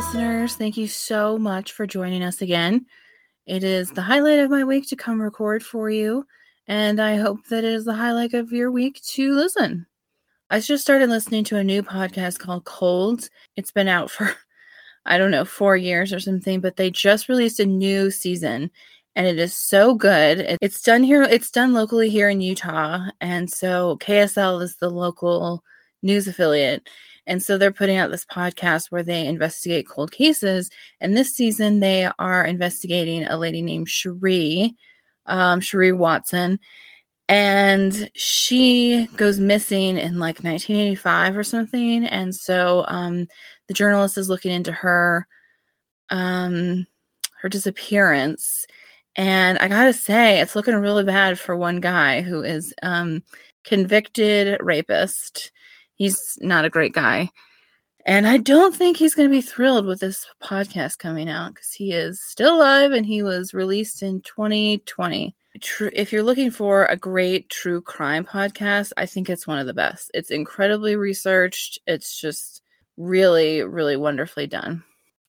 listeners. 0.00 0.56
Thank 0.56 0.78
you 0.78 0.88
so 0.88 1.36
much 1.36 1.72
for 1.72 1.86
joining 1.86 2.22
us 2.22 2.40
again. 2.40 2.86
It 3.44 3.62
is 3.62 3.90
the 3.90 4.00
highlight 4.00 4.38
of 4.38 4.50
my 4.50 4.64
week 4.64 4.88
to 4.88 4.96
come 4.96 5.20
record 5.20 5.62
for 5.62 5.90
you, 5.90 6.24
and 6.66 6.98
I 6.98 7.16
hope 7.16 7.44
that 7.48 7.64
it 7.64 7.74
is 7.74 7.84
the 7.84 7.92
highlight 7.92 8.32
of 8.32 8.50
your 8.50 8.70
week 8.70 9.02
to 9.08 9.34
listen. 9.34 9.84
I 10.48 10.60
just 10.60 10.82
started 10.82 11.10
listening 11.10 11.44
to 11.44 11.58
a 11.58 11.64
new 11.64 11.82
podcast 11.82 12.38
called 12.38 12.64
Colds. 12.64 13.28
It's 13.56 13.72
been 13.72 13.88
out 13.88 14.10
for, 14.10 14.34
I 15.04 15.18
don't 15.18 15.30
know, 15.30 15.44
four 15.44 15.76
years 15.76 16.14
or 16.14 16.18
something, 16.18 16.62
but 16.62 16.76
they 16.76 16.90
just 16.90 17.28
released 17.28 17.60
a 17.60 17.66
new 17.66 18.10
season 18.10 18.70
and 19.16 19.26
it 19.26 19.38
is 19.38 19.54
so 19.54 19.94
good. 19.94 20.56
It's 20.62 20.80
done 20.80 21.02
here, 21.02 21.24
it's 21.24 21.50
done 21.50 21.74
locally 21.74 22.08
here 22.08 22.30
in 22.30 22.40
Utah. 22.40 23.10
And 23.20 23.50
so 23.50 23.98
KSL 23.98 24.62
is 24.62 24.76
the 24.76 24.88
local 24.88 25.62
news 26.02 26.26
affiliate 26.26 26.88
and 27.26 27.42
so 27.42 27.58
they're 27.58 27.72
putting 27.72 27.96
out 27.96 28.10
this 28.10 28.24
podcast 28.24 28.90
where 28.90 29.02
they 29.02 29.26
investigate 29.26 29.88
cold 29.88 30.12
cases. 30.12 30.70
And 31.00 31.16
this 31.16 31.34
season, 31.34 31.80
they 31.80 32.08
are 32.18 32.44
investigating 32.44 33.24
a 33.24 33.36
lady 33.36 33.62
named 33.62 33.88
Cherie, 33.88 34.74
um, 35.26 35.60
Cherie 35.60 35.92
Watson. 35.92 36.58
And 37.28 38.10
she 38.14 39.06
goes 39.16 39.38
missing 39.38 39.96
in 39.96 40.18
like 40.18 40.42
1985 40.42 41.36
or 41.36 41.44
something. 41.44 42.04
And 42.04 42.34
so 42.34 42.84
um, 42.88 43.28
the 43.68 43.74
journalist 43.74 44.18
is 44.18 44.28
looking 44.28 44.50
into 44.50 44.72
her 44.72 45.26
um, 46.10 46.86
her 47.40 47.48
disappearance. 47.48 48.66
And 49.14 49.58
I 49.58 49.68
gotta 49.68 49.92
say, 49.92 50.40
it's 50.40 50.56
looking 50.56 50.74
really 50.74 51.04
bad 51.04 51.38
for 51.38 51.56
one 51.56 51.80
guy 51.80 52.22
who 52.22 52.42
is 52.42 52.74
um, 52.82 53.22
convicted 53.64 54.58
rapist 54.60 55.52
he's 56.00 56.38
not 56.40 56.64
a 56.64 56.70
great 56.70 56.94
guy. 56.94 57.28
And 58.06 58.26
I 58.26 58.38
don't 58.38 58.74
think 58.74 58.96
he's 58.96 59.14
going 59.14 59.28
to 59.28 59.36
be 59.36 59.42
thrilled 59.42 59.84
with 59.84 60.00
this 60.00 60.26
podcast 60.42 60.96
coming 60.96 61.28
out 61.28 61.52
because 61.52 61.72
he 61.72 61.92
is 61.92 62.22
still 62.22 62.56
alive 62.56 62.92
and 62.92 63.04
he 63.04 63.22
was 63.22 63.52
released 63.52 64.02
in 64.02 64.22
2020. 64.22 65.36
If 65.54 66.10
you're 66.10 66.22
looking 66.22 66.50
for 66.50 66.86
a 66.86 66.96
great 66.96 67.50
true 67.50 67.82
crime 67.82 68.24
podcast, 68.24 68.92
I 68.96 69.04
think 69.04 69.28
it's 69.28 69.46
one 69.46 69.58
of 69.58 69.66
the 69.66 69.74
best. 69.74 70.10
It's 70.14 70.30
incredibly 70.30 70.96
researched. 70.96 71.78
It's 71.86 72.18
just 72.18 72.62
really, 72.96 73.62
really 73.62 73.98
wonderfully 73.98 74.46
done. 74.46 74.82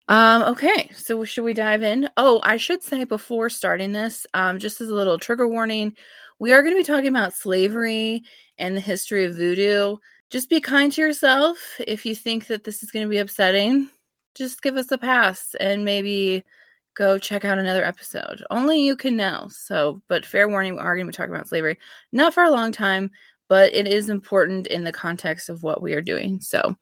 Um, 0.07 0.43
okay, 0.43 0.89
so 0.95 1.25
should 1.25 1.43
we 1.43 1.53
dive 1.53 1.83
in? 1.83 2.07
Oh, 2.15 2.39
I 2.43 2.55
should 2.55 2.81
say 2.81 3.03
before 3.03 3.49
starting 3.49 3.91
this, 3.91 4.25
um, 4.33 4.57
just 4.57 4.79
as 4.79 4.87
a 4.87 4.95
little 4.95 5.19
trigger 5.19 5.49
warning, 5.49 5.97
we 6.39 6.53
are 6.53 6.63
going 6.63 6.73
to 6.73 6.79
be 6.79 6.85
talking 6.85 7.09
about 7.09 7.33
slavery 7.33 8.23
and 8.57 8.77
the 8.77 8.81
history 8.81 9.25
of 9.25 9.35
voodoo 9.35 9.97
just 10.31 10.49
be 10.49 10.61
kind 10.61 10.91
to 10.93 11.01
yourself. 11.01 11.57
If 11.85 12.05
you 12.05 12.15
think 12.15 12.47
that 12.47 12.63
this 12.63 12.81
is 12.81 12.89
going 12.89 13.05
to 13.05 13.09
be 13.09 13.17
upsetting, 13.17 13.89
just 14.33 14.61
give 14.61 14.77
us 14.77 14.89
a 14.91 14.97
pass 14.97 15.53
and 15.59 15.83
maybe 15.83 16.43
go 16.95 17.19
check 17.19 17.43
out 17.43 17.59
another 17.59 17.83
episode. 17.83 18.41
Only 18.49 18.81
you 18.81 18.95
can 18.95 19.17
know. 19.17 19.49
So, 19.49 20.01
but 20.07 20.25
fair 20.25 20.47
warning, 20.47 20.75
we 20.75 20.79
are 20.79 20.95
going 20.95 21.05
to 21.05 21.11
be 21.11 21.15
talking 21.15 21.35
about 21.35 21.49
slavery, 21.49 21.77
not 22.13 22.33
for 22.33 22.43
a 22.43 22.49
long 22.51 22.71
time, 22.71 23.11
but 23.49 23.73
it 23.75 23.87
is 23.87 24.09
important 24.09 24.67
in 24.67 24.85
the 24.85 24.93
context 24.93 25.49
of 25.49 25.63
what 25.63 25.81
we 25.81 25.93
are 25.93 26.01
doing. 26.01 26.39
So, 26.39 26.77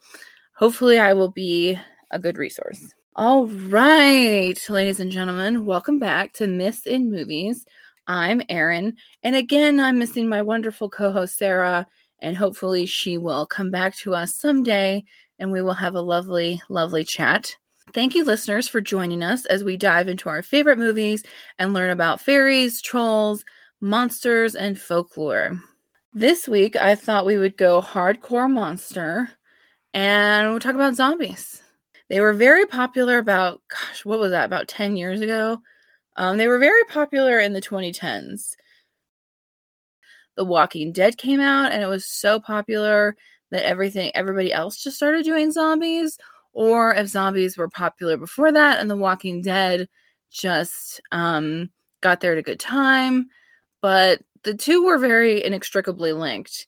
hopefully, 0.54 1.00
I 1.00 1.14
will 1.14 1.32
be 1.32 1.78
a 2.12 2.20
good 2.20 2.38
resource. 2.38 2.94
All 3.16 3.48
right, 3.48 4.58
ladies 4.70 5.00
and 5.00 5.12
gentlemen, 5.12 5.66
welcome 5.66 5.98
back 5.98 6.34
to 6.34 6.48
Myths 6.48 6.86
in 6.86 7.12
Movies. 7.12 7.66
I'm 8.06 8.44
Erin, 8.48 8.96
and 9.24 9.36
again, 9.36 9.80
I'm 9.80 9.98
missing 9.98 10.30
my 10.30 10.44
wonderful 10.44 10.90
co 10.90 11.12
host, 11.12 11.38
Sarah 11.38 11.88
and 12.22 12.38
hopefully 12.38 12.86
she 12.86 13.18
will 13.18 13.46
come 13.46 13.72
back 13.72 13.96
to 13.98 14.16
us 14.16 14.36
someday 14.36 15.04
and 15.40 15.52
we 15.52 15.62
will 15.62 15.74
have 15.74 15.96
a 15.96 16.02
lovely, 16.02 16.62
lovely 16.70 17.04
chat. 17.04 17.56
Thank 17.94 18.14
you, 18.14 18.24
listeners, 18.24 18.68
for 18.68 18.82
joining 18.82 19.24
us 19.24 19.46
as 19.46 19.64
we 19.64 19.78
dive 19.78 20.08
into 20.08 20.30
our 20.30 20.44
favorite 20.44 20.78
movies 20.78 21.24
and 21.58 21.74
learn 21.74 21.90
about 21.90 22.22
fairies, 22.22 22.82
trolls, 22.82 23.44
monsters, 23.82 24.56
and 24.56 24.80
folklore. 24.80 25.60
This 26.14 26.48
week, 26.48 26.76
I 26.76 26.96
thought 26.96 27.26
we 27.26 27.38
would 27.38 27.58
go 27.58 27.82
hardcore 27.82 28.52
monster 28.52 29.30
and 29.94 30.50
we'll 30.50 30.60
talk 30.60 30.76
about 30.76 30.96
zombies. 30.96 31.64
They 32.10 32.20
were 32.20 32.34
very 32.34 32.66
popular 32.66 33.18
about, 33.18 33.62
gosh, 33.70 34.06
what 34.06 34.20
was 34.20 34.32
that, 34.32 34.46
about 34.46 34.68
10 34.68 34.98
years 34.98 35.22
ago? 35.22 35.60
Um, 36.16 36.38
they 36.38 36.48
were 36.48 36.60
very 36.60 36.84
popular 36.86 37.40
in 37.40 37.54
the 37.54 37.62
2010s. 37.62 38.56
The 40.40 40.46
Walking 40.46 40.94
Dead 40.94 41.18
came 41.18 41.42
out 41.42 41.74
and 41.74 41.84
it 41.84 41.88
was 41.88 42.06
so 42.06 42.40
popular 42.40 43.18
that 43.52 43.66
everything 43.66 44.10
everybody 44.16 44.54
else 44.54 44.82
just 44.82 44.96
started 44.96 45.26
doing 45.26 45.52
zombies 45.52 46.18
or 46.54 46.94
if 46.96 47.08
zombies 47.08 47.58
were 47.58 47.68
popular 47.68 48.16
before 48.16 48.50
that 48.50 48.80
and 48.80 48.90
The 48.90 48.96
Walking 48.96 49.42
Dead 49.42 49.90
just 50.32 51.02
um, 51.12 51.70
got 52.00 52.22
there 52.22 52.32
at 52.32 52.38
a 52.38 52.42
good 52.42 52.58
time. 52.58 53.28
But 53.82 54.22
the 54.44 54.54
two 54.54 54.86
were 54.86 54.98
very 54.98 55.44
inextricably 55.44 56.14
linked. 56.14 56.68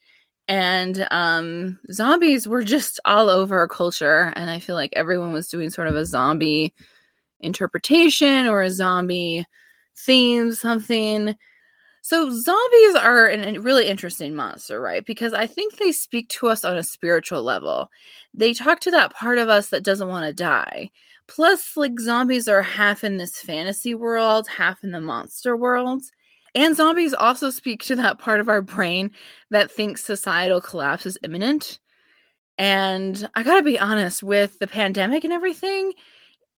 And 0.49 1.07
um, 1.09 1.79
zombies 1.93 2.49
were 2.49 2.65
just 2.65 2.99
all 3.05 3.29
over 3.29 3.57
our 3.57 3.69
culture. 3.69 4.33
And 4.35 4.49
I 4.49 4.59
feel 4.59 4.75
like 4.75 4.91
everyone 4.97 5.31
was 5.31 5.47
doing 5.47 5.69
sort 5.69 5.87
of 5.87 5.95
a 5.95 6.05
zombie 6.05 6.73
interpretation 7.39 8.47
or 8.47 8.63
a 8.63 8.69
zombie 8.69 9.45
theme, 9.95 10.51
something. 10.51 11.37
So 12.01 12.29
zombies 12.31 12.95
are 12.95 13.29
a 13.29 13.57
really 13.59 13.87
interesting 13.87 14.33
monster, 14.35 14.81
right? 14.81 15.05
Because 15.05 15.33
I 15.33 15.45
think 15.45 15.77
they 15.77 15.91
speak 15.91 16.29
to 16.29 16.47
us 16.47 16.65
on 16.65 16.77
a 16.77 16.83
spiritual 16.83 17.43
level. 17.43 17.89
They 18.33 18.53
talk 18.53 18.79
to 18.81 18.91
that 18.91 19.13
part 19.13 19.37
of 19.37 19.49
us 19.49 19.69
that 19.69 19.83
doesn't 19.83 20.07
want 20.07 20.25
to 20.25 20.33
die. 20.33 20.89
Plus, 21.27 21.77
like 21.77 21.99
zombies 21.99 22.47
are 22.47 22.63
half 22.63 23.03
in 23.03 23.17
this 23.17 23.39
fantasy 23.39 23.93
world, 23.93 24.47
half 24.47 24.83
in 24.83 24.91
the 24.91 24.99
monster 24.99 25.55
world. 25.55 26.01
And 26.55 26.75
zombies 26.75 27.13
also 27.13 27.49
speak 27.51 27.83
to 27.83 27.95
that 27.97 28.17
part 28.19 28.39
of 28.41 28.49
our 28.49 28.61
brain 28.61 29.11
that 29.51 29.71
thinks 29.71 30.03
societal 30.03 30.59
collapse 30.59 31.05
is 31.05 31.17
imminent. 31.23 31.79
And 32.57 33.29
I 33.35 33.43
gotta 33.43 33.63
be 33.63 33.79
honest, 33.79 34.23
with 34.23 34.59
the 34.59 34.67
pandemic 34.67 35.23
and 35.23 35.33
everything, 35.33 35.93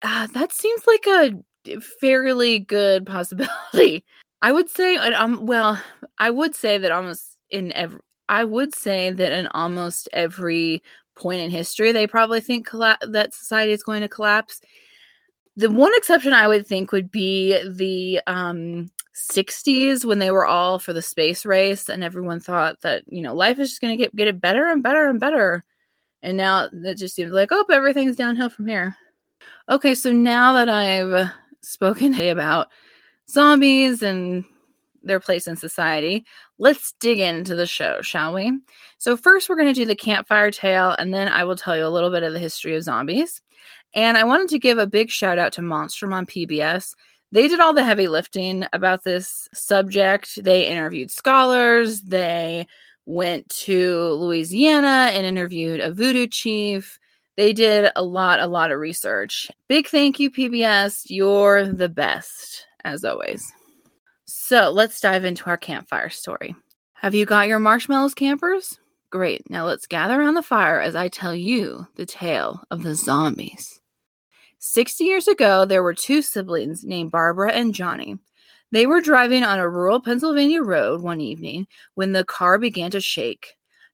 uh, 0.02 0.28
that 0.28 0.52
seems 0.52 0.86
like 0.86 1.06
a 1.06 1.80
fairly 2.00 2.60
good 2.60 3.06
possibility. 3.06 4.04
I 4.42 4.50
would 4.50 4.68
say, 4.68 4.96
um, 4.96 5.46
well, 5.46 5.80
I 6.18 6.30
would 6.30 6.56
say 6.56 6.76
that 6.76 6.90
almost 6.90 7.36
in 7.50 7.72
every, 7.72 8.00
I 8.28 8.42
would 8.42 8.74
say 8.74 9.10
that 9.10 9.32
in 9.32 9.46
almost 9.48 10.08
every 10.12 10.82
point 11.14 11.40
in 11.40 11.50
history, 11.50 11.92
they 11.92 12.08
probably 12.08 12.40
think 12.40 12.66
colla- 12.66 12.98
that 13.02 13.34
society 13.34 13.72
is 13.72 13.84
going 13.84 14.00
to 14.00 14.08
collapse. 14.08 14.60
The 15.56 15.70
one 15.70 15.92
exception 15.94 16.32
I 16.32 16.48
would 16.48 16.66
think 16.66 16.90
would 16.90 17.10
be 17.10 17.56
the 17.68 18.20
um, 18.26 18.90
60s 19.14 20.04
when 20.04 20.18
they 20.18 20.32
were 20.32 20.46
all 20.46 20.80
for 20.80 20.92
the 20.92 21.02
space 21.02 21.46
race 21.46 21.88
and 21.88 22.02
everyone 22.02 22.40
thought 22.40 22.80
that, 22.80 23.04
you 23.06 23.22
know, 23.22 23.34
life 23.34 23.60
is 23.60 23.68
just 23.68 23.80
going 23.80 23.96
to 23.96 24.02
get, 24.02 24.16
get 24.16 24.28
it 24.28 24.40
better 24.40 24.66
and 24.66 24.82
better 24.82 25.08
and 25.08 25.20
better. 25.20 25.64
And 26.22 26.36
now 26.36 26.68
it 26.72 26.94
just 26.96 27.14
seems 27.14 27.30
like, 27.30 27.50
oh, 27.52 27.64
everything's 27.70 28.16
downhill 28.16 28.48
from 28.48 28.66
here. 28.66 28.96
Okay, 29.68 29.94
so 29.94 30.10
now 30.10 30.52
that 30.54 30.68
I've 30.68 31.30
spoken 31.60 32.20
about 32.20 32.68
zombies 33.32 34.02
and 34.02 34.44
their 35.02 35.20
place 35.20 35.46
in 35.46 35.56
society. 35.56 36.24
Let's 36.58 36.92
dig 37.00 37.18
into 37.18 37.54
the 37.54 37.66
show, 37.66 38.02
shall 38.02 38.34
we? 38.34 38.58
So, 38.98 39.16
first, 39.16 39.48
we're 39.48 39.56
going 39.56 39.72
to 39.72 39.80
do 39.80 39.86
the 39.86 39.96
campfire 39.96 40.50
tale, 40.50 40.94
and 40.98 41.12
then 41.12 41.28
I 41.28 41.44
will 41.44 41.56
tell 41.56 41.76
you 41.76 41.86
a 41.86 41.88
little 41.88 42.10
bit 42.10 42.22
of 42.22 42.32
the 42.32 42.38
history 42.38 42.76
of 42.76 42.84
zombies. 42.84 43.42
And 43.94 44.16
I 44.16 44.24
wanted 44.24 44.48
to 44.50 44.58
give 44.58 44.78
a 44.78 44.86
big 44.86 45.10
shout 45.10 45.38
out 45.38 45.52
to 45.54 45.62
Monstrum 45.62 46.14
on 46.14 46.26
PBS. 46.26 46.94
They 47.30 47.48
did 47.48 47.60
all 47.60 47.72
the 47.72 47.84
heavy 47.84 48.08
lifting 48.08 48.64
about 48.72 49.04
this 49.04 49.48
subject. 49.54 50.42
They 50.42 50.66
interviewed 50.66 51.10
scholars, 51.10 52.02
they 52.02 52.66
went 53.06 53.48
to 53.48 54.12
Louisiana 54.12 55.10
and 55.12 55.26
interviewed 55.26 55.80
a 55.80 55.92
voodoo 55.92 56.26
chief. 56.26 56.98
They 57.36 57.52
did 57.52 57.90
a 57.96 58.02
lot, 58.02 58.40
a 58.40 58.46
lot 58.46 58.70
of 58.70 58.78
research. 58.78 59.50
Big 59.66 59.88
thank 59.88 60.20
you, 60.20 60.30
PBS. 60.30 61.04
You're 61.06 61.66
the 61.66 61.88
best 61.88 62.66
as 62.84 63.04
always. 63.04 63.52
So 64.24 64.70
let's 64.70 65.00
dive 65.00 65.24
into 65.24 65.46
our 65.46 65.56
campfire 65.56 66.10
story. 66.10 66.54
Have 66.94 67.14
you 67.14 67.26
got 67.26 67.48
your 67.48 67.58
marshmallows, 67.58 68.14
campers? 68.14 68.78
Great. 69.10 69.50
Now 69.50 69.66
let's 69.66 69.86
gather 69.86 70.18
around 70.18 70.34
the 70.34 70.42
fire 70.42 70.80
as 70.80 70.96
I 70.96 71.08
tell 71.08 71.34
you 71.34 71.86
the 71.96 72.06
tale 72.06 72.62
of 72.70 72.82
the 72.82 72.94
zombies. 72.94 73.80
60 74.58 75.04
years 75.04 75.26
ago, 75.28 75.64
there 75.64 75.82
were 75.82 75.92
two 75.92 76.22
siblings 76.22 76.84
named 76.84 77.10
Barbara 77.10 77.52
and 77.52 77.74
Johnny. 77.74 78.16
They 78.70 78.86
were 78.86 79.00
driving 79.00 79.42
on 79.42 79.58
a 79.58 79.68
rural 79.68 80.00
Pennsylvania 80.00 80.62
road 80.62 81.02
one 81.02 81.20
evening 81.20 81.66
when 81.94 82.12
the 82.12 82.24
car 82.24 82.58
began 82.58 82.90
to 82.92 83.00
shake. 83.00 83.48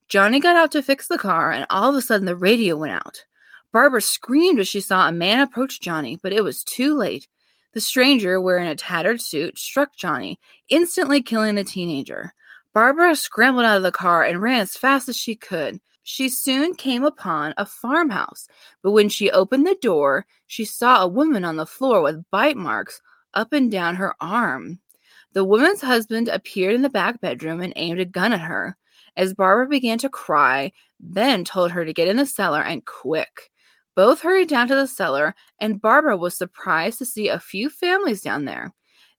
Johnny 0.08 0.38
got 0.38 0.56
out 0.56 0.70
to 0.72 0.82
fix 0.82 1.08
the 1.08 1.18
car, 1.18 1.50
and 1.50 1.66
all 1.68 1.90
of 1.90 1.96
a 1.96 2.02
sudden 2.02 2.26
the 2.26 2.36
radio 2.36 2.76
went 2.76 2.92
out. 2.92 3.24
Barbara 3.72 4.00
screamed 4.00 4.60
as 4.60 4.68
she 4.68 4.80
saw 4.80 5.08
a 5.08 5.12
man 5.12 5.40
approach 5.40 5.80
Johnny, 5.80 6.18
but 6.22 6.32
it 6.32 6.44
was 6.44 6.62
too 6.62 6.96
late. 6.96 7.26
The 7.74 7.80
stranger, 7.80 8.40
wearing 8.40 8.68
a 8.68 8.74
tattered 8.74 9.20
suit, 9.20 9.58
struck 9.58 9.94
Johnny, 9.96 10.40
instantly 10.68 11.22
killing 11.22 11.54
the 11.54 11.64
teenager. 11.64 12.32
Barbara 12.72 13.14
scrambled 13.16 13.64
out 13.64 13.76
of 13.76 13.82
the 13.82 13.92
car 13.92 14.24
and 14.24 14.40
ran 14.40 14.60
as 14.60 14.76
fast 14.76 15.08
as 15.08 15.16
she 15.16 15.34
could. 15.34 15.80
She 16.02 16.30
soon 16.30 16.74
came 16.74 17.04
upon 17.04 17.52
a 17.58 17.66
farmhouse, 17.66 18.48
but 18.82 18.92
when 18.92 19.10
she 19.10 19.30
opened 19.30 19.66
the 19.66 19.76
door, 19.82 20.26
she 20.46 20.64
saw 20.64 21.02
a 21.02 21.08
woman 21.08 21.44
on 21.44 21.56
the 21.56 21.66
floor 21.66 22.00
with 22.00 22.24
bite 22.30 22.56
marks 22.56 23.02
up 23.34 23.52
and 23.52 23.70
down 23.70 23.96
her 23.96 24.14
arm. 24.20 24.80
The 25.34 25.44
woman's 25.44 25.82
husband 25.82 26.28
appeared 26.28 26.74
in 26.74 26.82
the 26.82 26.88
back 26.88 27.20
bedroom 27.20 27.60
and 27.60 27.74
aimed 27.76 28.00
a 28.00 28.06
gun 28.06 28.32
at 28.32 28.40
her. 28.40 28.78
As 29.16 29.34
Barbara 29.34 29.68
began 29.68 29.98
to 29.98 30.08
cry, 30.08 30.72
Ben 30.98 31.44
told 31.44 31.72
her 31.72 31.84
to 31.84 31.92
get 31.92 32.08
in 32.08 32.16
the 32.16 32.24
cellar 32.24 32.62
and 32.62 32.86
quick. 32.86 33.50
Both 33.98 34.20
hurried 34.20 34.48
down 34.48 34.68
to 34.68 34.76
the 34.76 34.86
cellar, 34.86 35.34
and 35.58 35.80
Barbara 35.80 36.16
was 36.16 36.36
surprised 36.36 36.98
to 36.98 37.04
see 37.04 37.26
a 37.26 37.40
few 37.40 37.68
families 37.68 38.20
down 38.20 38.44
there. 38.44 38.72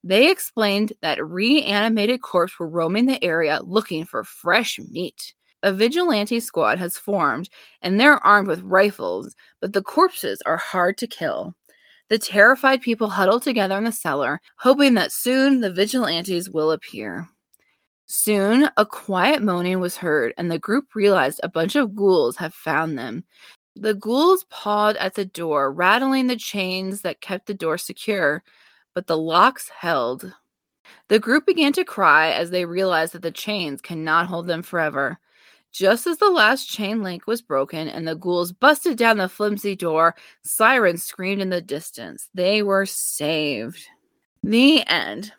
They 0.05 0.31
explained 0.31 0.93
that 1.01 1.21
reanimated 1.21 2.21
corpses 2.21 2.57
were 2.57 2.69
roaming 2.69 3.05
the 3.05 3.21
area 3.21 3.59
looking 3.61 4.05
for 4.05 4.23
fresh 4.23 4.79
meat. 4.79 5.33
A 5.63 5.73
vigilante 5.73 6.39
squad 6.39 6.79
has 6.79 6.97
formed, 6.97 7.49
and 7.81 7.99
they're 7.99 8.25
armed 8.25 8.47
with 8.47 8.61
rifles, 8.61 9.35
but 9.59 9.73
the 9.73 9.83
corpses 9.83 10.41
are 10.45 10.55
hard 10.55 10.97
to 10.99 11.07
kill. 11.07 11.55
The 12.07 12.17
terrified 12.17 12.81
people 12.81 13.09
huddle 13.09 13.41
together 13.41 13.75
in 13.75 13.83
the 13.83 13.91
cellar, 13.91 14.39
hoping 14.59 14.93
that 14.93 15.11
soon 15.11 15.59
the 15.59 15.73
vigilantes 15.73 16.49
will 16.49 16.71
appear. 16.71 17.27
Soon, 18.05 18.69
a 18.77 18.85
quiet 18.85 19.43
moaning 19.43 19.81
was 19.81 19.97
heard, 19.97 20.33
and 20.37 20.49
the 20.49 20.57
group 20.57 20.95
realized 20.95 21.41
a 21.43 21.49
bunch 21.49 21.75
of 21.75 21.93
ghouls 21.93 22.37
have 22.37 22.53
found 22.53 22.97
them. 22.97 23.25
The 23.75 23.93
ghouls 23.93 24.45
pawed 24.49 24.97
at 24.97 25.15
the 25.15 25.25
door, 25.25 25.71
rattling 25.71 26.27
the 26.27 26.35
chains 26.35 27.01
that 27.01 27.21
kept 27.21 27.45
the 27.45 27.53
door 27.53 27.77
secure, 27.77 28.43
but 28.93 29.07
the 29.07 29.17
locks 29.17 29.69
held. 29.69 30.33
The 31.07 31.19
group 31.19 31.45
began 31.45 31.73
to 31.73 31.85
cry 31.85 32.31
as 32.31 32.49
they 32.49 32.65
realized 32.65 33.13
that 33.13 33.21
the 33.21 33.31
chains 33.31 33.81
cannot 33.81 34.27
hold 34.27 34.47
them 34.47 34.63
forever. 34.63 35.19
Just 35.71 36.07
as 36.07 36.17
the 36.17 36.31
last 36.31 36.67
chain 36.67 37.03
link 37.03 37.27
was 37.27 37.41
broken 37.41 37.87
and 37.87 38.07
the 38.07 38.15
ghouls 38.15 38.51
busted 38.51 38.97
down 38.97 39.17
the 39.17 39.29
flimsy 39.29 39.75
door, 39.75 40.15
sirens 40.43 41.03
screamed 41.03 41.41
in 41.41 41.49
the 41.49 41.61
distance. 41.61 42.27
They 42.33 42.63
were 42.63 42.85
saved. 42.85 43.85
The 44.41 44.85
end. 44.87 45.33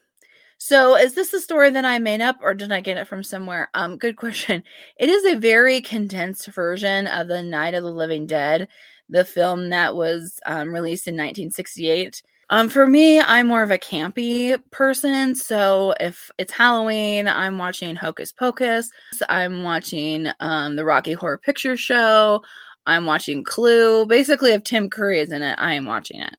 So, 0.62 0.94
is 0.94 1.14
this 1.14 1.32
a 1.32 1.40
story 1.40 1.70
that 1.70 1.86
I 1.86 1.98
made 1.98 2.20
up 2.20 2.36
or 2.42 2.52
did 2.52 2.70
I 2.70 2.82
get 2.82 2.98
it 2.98 3.08
from 3.08 3.22
somewhere? 3.22 3.70
Um, 3.72 3.96
good 3.96 4.16
question. 4.16 4.62
It 4.98 5.08
is 5.08 5.24
a 5.24 5.38
very 5.38 5.80
condensed 5.80 6.48
version 6.48 7.06
of 7.06 7.28
The 7.28 7.42
Night 7.42 7.72
of 7.72 7.82
the 7.82 7.90
Living 7.90 8.26
Dead, 8.26 8.68
the 9.08 9.24
film 9.24 9.70
that 9.70 9.96
was 9.96 10.38
um, 10.44 10.68
released 10.74 11.08
in 11.08 11.14
1968. 11.14 12.22
Um, 12.50 12.68
for 12.68 12.86
me, 12.86 13.20
I'm 13.20 13.46
more 13.46 13.62
of 13.62 13.70
a 13.70 13.78
campy 13.78 14.62
person. 14.70 15.34
So 15.34 15.94
if 15.98 16.30
it's 16.36 16.52
Halloween, 16.52 17.26
I'm 17.26 17.56
watching 17.56 17.96
Hocus 17.96 18.30
Pocus. 18.30 18.90
I'm 19.30 19.62
watching 19.62 20.28
um, 20.40 20.76
the 20.76 20.84
Rocky 20.84 21.14
Horror 21.14 21.38
Picture 21.38 21.78
Show. 21.78 22.42
I'm 22.84 23.06
watching 23.06 23.44
Clue. 23.44 24.04
Basically, 24.04 24.52
if 24.52 24.64
Tim 24.64 24.90
Curry 24.90 25.20
is 25.20 25.32
in 25.32 25.40
it, 25.40 25.58
I 25.58 25.72
am 25.72 25.86
watching 25.86 26.20
it. 26.20 26.36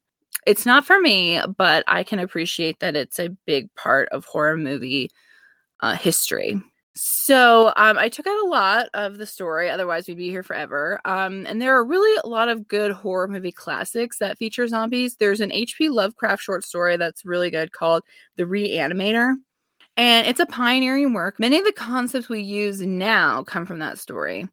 It's 0.47 0.65
not 0.65 0.85
for 0.85 0.99
me, 0.99 1.39
but 1.57 1.83
I 1.87 2.03
can 2.03 2.19
appreciate 2.19 2.79
that 2.79 2.95
it's 2.95 3.19
a 3.19 3.29
big 3.45 3.73
part 3.75 4.09
of 4.09 4.25
horror 4.25 4.57
movie 4.57 5.11
uh, 5.81 5.95
history. 5.95 6.61
So 6.93 7.71
um, 7.77 7.97
I 7.97 8.09
took 8.09 8.27
out 8.27 8.43
a 8.43 8.49
lot 8.49 8.87
of 8.93 9.17
the 9.17 9.25
story, 9.25 9.69
otherwise 9.69 10.07
we'd 10.07 10.17
be 10.17 10.29
here 10.29 10.43
forever. 10.43 10.99
Um, 11.05 11.45
and 11.47 11.61
there 11.61 11.75
are 11.75 11.85
really 11.85 12.19
a 12.23 12.27
lot 12.27 12.49
of 12.49 12.67
good 12.67 12.91
horror 12.91 13.27
movie 13.27 13.51
classics 13.51 14.17
that 14.17 14.37
feature 14.37 14.67
zombies. 14.67 15.15
There's 15.15 15.39
an 15.39 15.53
H.P. 15.53 15.89
Lovecraft 15.89 16.43
short 16.43 16.65
story 16.65 16.97
that's 16.97 17.23
really 17.23 17.49
good 17.49 17.71
called 17.71 18.03
The 18.35 18.43
Reanimator. 18.43 19.35
And 19.97 20.25
it's 20.25 20.39
a 20.39 20.45
pioneering 20.45 21.13
work. 21.13 21.39
Many 21.39 21.59
of 21.59 21.65
the 21.65 21.73
concepts 21.73 22.29
we 22.29 22.41
use 22.41 22.81
now 22.81 23.43
come 23.43 23.65
from 23.65 23.79
that 23.79 23.99
story. 23.99 24.43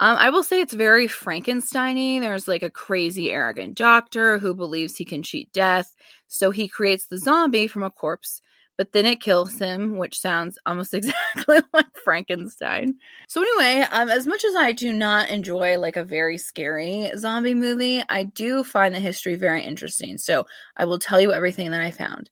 Um, 0.00 0.16
I 0.16 0.30
will 0.30 0.42
say 0.42 0.60
it's 0.60 0.72
very 0.72 1.06
Frankenstein 1.06 1.96
y. 1.96 2.18
There's 2.20 2.48
like 2.48 2.62
a 2.62 2.70
crazy, 2.70 3.30
arrogant 3.30 3.76
doctor 3.76 4.38
who 4.38 4.54
believes 4.54 4.96
he 4.96 5.04
can 5.04 5.22
cheat 5.22 5.52
death. 5.52 5.94
So 6.28 6.50
he 6.50 6.66
creates 6.66 7.06
the 7.06 7.18
zombie 7.18 7.68
from 7.68 7.82
a 7.82 7.90
corpse 7.90 8.40
but 8.76 8.92
then 8.92 9.06
it 9.06 9.20
kills 9.20 9.58
him, 9.58 9.96
which 9.96 10.18
sounds 10.18 10.58
almost 10.66 10.94
exactly 10.94 11.60
like 11.72 11.86
Frankenstein. 12.04 12.96
So 13.28 13.40
anyway, 13.42 13.86
um, 13.90 14.08
as 14.08 14.26
much 14.26 14.44
as 14.44 14.54
I 14.54 14.72
do 14.72 14.92
not 14.92 15.30
enjoy 15.30 15.78
like 15.78 15.96
a 15.96 16.04
very 16.04 16.38
scary 16.38 17.10
zombie 17.16 17.54
movie, 17.54 18.02
I 18.08 18.24
do 18.24 18.62
find 18.64 18.94
the 18.94 19.00
history 19.00 19.34
very 19.34 19.62
interesting. 19.62 20.18
So 20.18 20.46
I 20.76 20.84
will 20.84 20.98
tell 20.98 21.20
you 21.20 21.32
everything 21.32 21.70
that 21.70 21.80
I 21.80 21.90
found. 21.90 22.30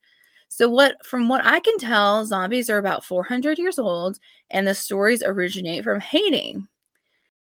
So 0.56 0.68
what 0.68 1.04
from 1.04 1.28
what 1.28 1.44
I 1.44 1.58
can 1.58 1.78
tell, 1.78 2.24
zombies 2.24 2.70
are 2.70 2.78
about 2.78 3.04
400 3.04 3.58
years 3.58 3.76
old 3.76 4.20
and 4.50 4.68
the 4.68 4.74
stories 4.76 5.20
originate 5.20 5.82
from 5.82 5.98
Haiti. 5.98 6.58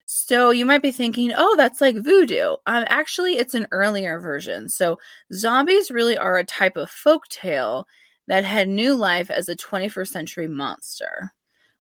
So 0.06 0.50
you 0.50 0.66
might 0.66 0.82
be 0.82 0.90
thinking, 0.92 1.32
"Oh, 1.36 1.54
that's 1.56 1.80
like 1.80 1.96
voodoo." 1.96 2.56
Um 2.66 2.84
actually 2.88 3.36
it's 3.38 3.54
an 3.54 3.68
earlier 3.70 4.18
version. 4.18 4.68
So 4.68 4.98
zombies 5.32 5.90
really 5.92 6.18
are 6.18 6.36
a 6.36 6.44
type 6.44 6.76
of 6.76 6.90
folk 6.90 7.28
tale 7.28 7.86
that 8.26 8.44
had 8.44 8.68
new 8.68 8.94
life 8.96 9.30
as 9.30 9.48
a 9.48 9.54
21st 9.56 10.12
century 10.12 10.48
monster, 10.48 11.32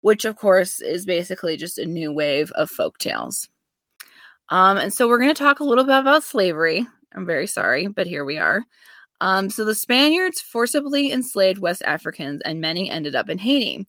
which 0.02 0.26
of 0.26 0.36
course 0.36 0.80
is 0.80 1.06
basically 1.06 1.56
just 1.56 1.78
a 1.78 1.86
new 1.86 2.12
wave 2.12 2.50
of 2.52 2.70
folk 2.70 2.98
tales. 2.98 3.48
Um, 4.50 4.76
and 4.78 4.92
so 4.92 5.08
we're 5.08 5.18
going 5.18 5.34
to 5.34 5.42
talk 5.42 5.60
a 5.60 5.64
little 5.64 5.84
bit 5.84 5.98
about 5.98 6.22
slavery. 6.22 6.86
I'm 7.14 7.26
very 7.26 7.46
sorry, 7.46 7.86
but 7.88 8.06
here 8.06 8.24
we 8.24 8.38
are. 8.38 8.64
Um, 9.24 9.48
so 9.48 9.64
the 9.64 9.74
Spaniards 9.74 10.42
forcibly 10.42 11.10
enslaved 11.10 11.58
West 11.58 11.82
Africans, 11.86 12.42
and 12.42 12.60
many 12.60 12.90
ended 12.90 13.14
up 13.16 13.30
in 13.30 13.38
Haiti. 13.38 13.86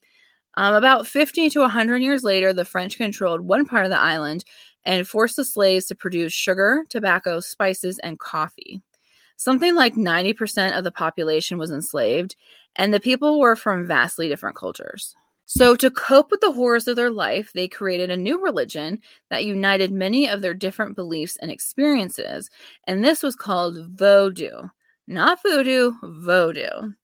Um, 0.55 0.73
about 0.73 1.07
50 1.07 1.49
to 1.49 1.59
100 1.59 1.97
years 1.97 2.23
later, 2.23 2.53
the 2.53 2.63
French 2.63 2.95
controlled 2.95 3.41
one 3.41 3.65
part 3.65 3.83
of 3.83 3.91
the 3.91 3.99
island 3.99 4.45
and 4.85 5.05
forced 5.05 5.35
the 5.35 5.43
slaves 5.43 5.87
to 5.87 5.95
produce 5.95 6.31
sugar, 6.31 6.85
tobacco, 6.87 7.41
spices, 7.41 7.99
and 7.99 8.17
coffee. 8.17 8.81
Something 9.35 9.75
like 9.75 9.95
90% 9.95 10.77
of 10.77 10.85
the 10.85 10.91
population 10.91 11.57
was 11.57 11.69
enslaved, 11.69 12.37
and 12.77 12.93
the 12.93 13.01
people 13.01 13.37
were 13.37 13.57
from 13.57 13.85
vastly 13.85 14.29
different 14.29 14.55
cultures. 14.55 15.17
So, 15.47 15.75
to 15.75 15.91
cope 15.91 16.31
with 16.31 16.39
the 16.39 16.53
horrors 16.53 16.87
of 16.87 16.95
their 16.95 17.11
life, 17.11 17.51
they 17.53 17.67
created 17.67 18.09
a 18.09 18.15
new 18.15 18.41
religion 18.41 19.01
that 19.29 19.43
united 19.43 19.91
many 19.91 20.29
of 20.29 20.41
their 20.41 20.53
different 20.53 20.95
beliefs 20.95 21.35
and 21.41 21.51
experiences, 21.51 22.49
and 22.87 23.03
this 23.03 23.21
was 23.21 23.35
called 23.35 23.97
Vodou. 23.97 24.69
Not 25.07 25.41
voodoo, 25.43 25.93
Vodou. 26.01 26.95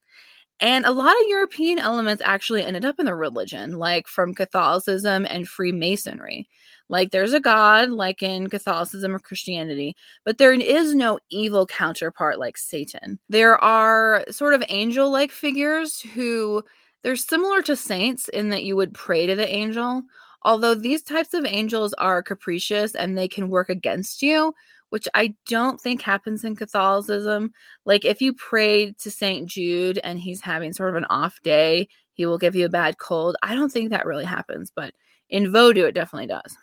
And 0.59 0.85
a 0.85 0.91
lot 0.91 1.15
of 1.19 1.27
European 1.27 1.79
elements 1.79 2.21
actually 2.23 2.63
ended 2.63 2.85
up 2.85 2.99
in 2.99 3.05
the 3.07 3.15
religion, 3.15 3.77
like 3.77 4.07
from 4.07 4.35
Catholicism 4.35 5.25
and 5.29 5.47
Freemasonry. 5.47 6.47
Like 6.87 7.11
there's 7.11 7.33
a 7.33 7.39
God, 7.39 7.89
like 7.89 8.21
in 8.21 8.47
Catholicism 8.47 9.15
or 9.15 9.19
Christianity, 9.19 9.95
but 10.25 10.37
there 10.37 10.53
is 10.53 10.93
no 10.93 11.19
evil 11.29 11.65
counterpart 11.65 12.37
like 12.37 12.57
Satan. 12.57 13.17
There 13.29 13.57
are 13.63 14.25
sort 14.29 14.53
of 14.53 14.63
angel 14.69 15.09
like 15.09 15.31
figures 15.31 16.01
who 16.01 16.63
they're 17.01 17.15
similar 17.15 17.61
to 17.63 17.75
saints 17.75 18.29
in 18.29 18.49
that 18.49 18.63
you 18.63 18.75
would 18.75 18.93
pray 18.93 19.25
to 19.25 19.35
the 19.35 19.47
angel. 19.47 20.03
Although 20.43 20.75
these 20.75 21.01
types 21.01 21.33
of 21.33 21.45
angels 21.45 21.93
are 21.93 22.21
capricious 22.21 22.93
and 22.93 23.17
they 23.17 23.27
can 23.27 23.49
work 23.49 23.69
against 23.69 24.21
you, 24.21 24.53
which 24.91 25.07
I 25.13 25.33
don't 25.47 25.79
think 25.79 26.01
happens 26.01 26.43
in 26.43 26.55
Catholicism. 26.55 27.53
Like 27.85 28.05
if 28.05 28.21
you 28.21 28.33
pray 28.33 28.91
to 28.91 29.09
St. 29.09 29.47
Jude 29.47 29.99
and 30.03 30.19
he's 30.19 30.41
having 30.41 30.73
sort 30.73 30.89
of 30.89 30.95
an 30.95 31.05
off 31.05 31.41
day, 31.43 31.87
he 32.13 32.25
will 32.25 32.37
give 32.37 32.55
you 32.55 32.65
a 32.65 32.69
bad 32.69 32.97
cold. 32.97 33.37
I 33.41 33.55
don't 33.55 33.71
think 33.71 33.89
that 33.89 34.05
really 34.05 34.25
happens, 34.25 34.71
but 34.75 34.93
in 35.29 35.45
Vodou, 35.45 35.87
it 35.87 35.93
definitely 35.93 36.27
does. 36.27 36.57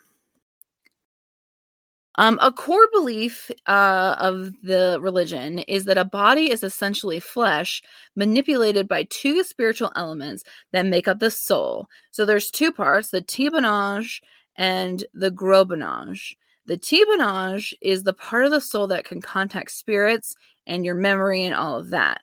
Um, 2.15 2.37
a 2.41 2.51
core 2.51 2.87
belief 2.91 3.49
uh, 3.65 4.15
of 4.19 4.51
the 4.61 4.99
religion 5.01 5.59
is 5.59 5.85
that 5.85 5.97
a 5.97 6.05
body 6.05 6.51
is 6.51 6.63
essentially 6.63 7.19
flesh 7.19 7.81
manipulated 8.15 8.87
by 8.87 9.03
two 9.03 9.43
spiritual 9.43 9.91
elements 9.95 10.43
that 10.71 10.85
make 10.85 11.07
up 11.07 11.19
the 11.19 11.31
soul. 11.31 11.87
So 12.11 12.25
there's 12.25 12.51
two 12.51 12.71
parts 12.71 13.09
the 13.09 13.21
ti 13.21 13.49
bon 13.49 13.65
ange 13.65 14.21
and 14.55 15.03
the 15.13 15.31
gros 15.31 15.65
bon 15.65 15.81
ange. 15.81 16.37
The 16.69 16.77
ti 16.77 17.03
bon 17.03 17.19
ange 17.19 17.75
is 17.81 18.03
the 18.03 18.13
part 18.13 18.45
of 18.45 18.51
the 18.51 18.61
soul 18.61 18.85
that 18.87 19.03
can 19.03 19.21
contact 19.21 19.71
spirits 19.71 20.35
and 20.67 20.85
your 20.85 20.93
memory 20.93 21.43
and 21.43 21.55
all 21.55 21.75
of 21.75 21.89
that. 21.89 22.21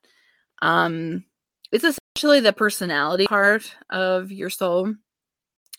Um, 0.63 1.25
it's 1.73 1.83
essentially 1.83 2.39
the 2.39 2.53
personality 2.53 3.27
part 3.27 3.75
of 3.91 4.31
your 4.31 4.49
soul. 4.49 4.95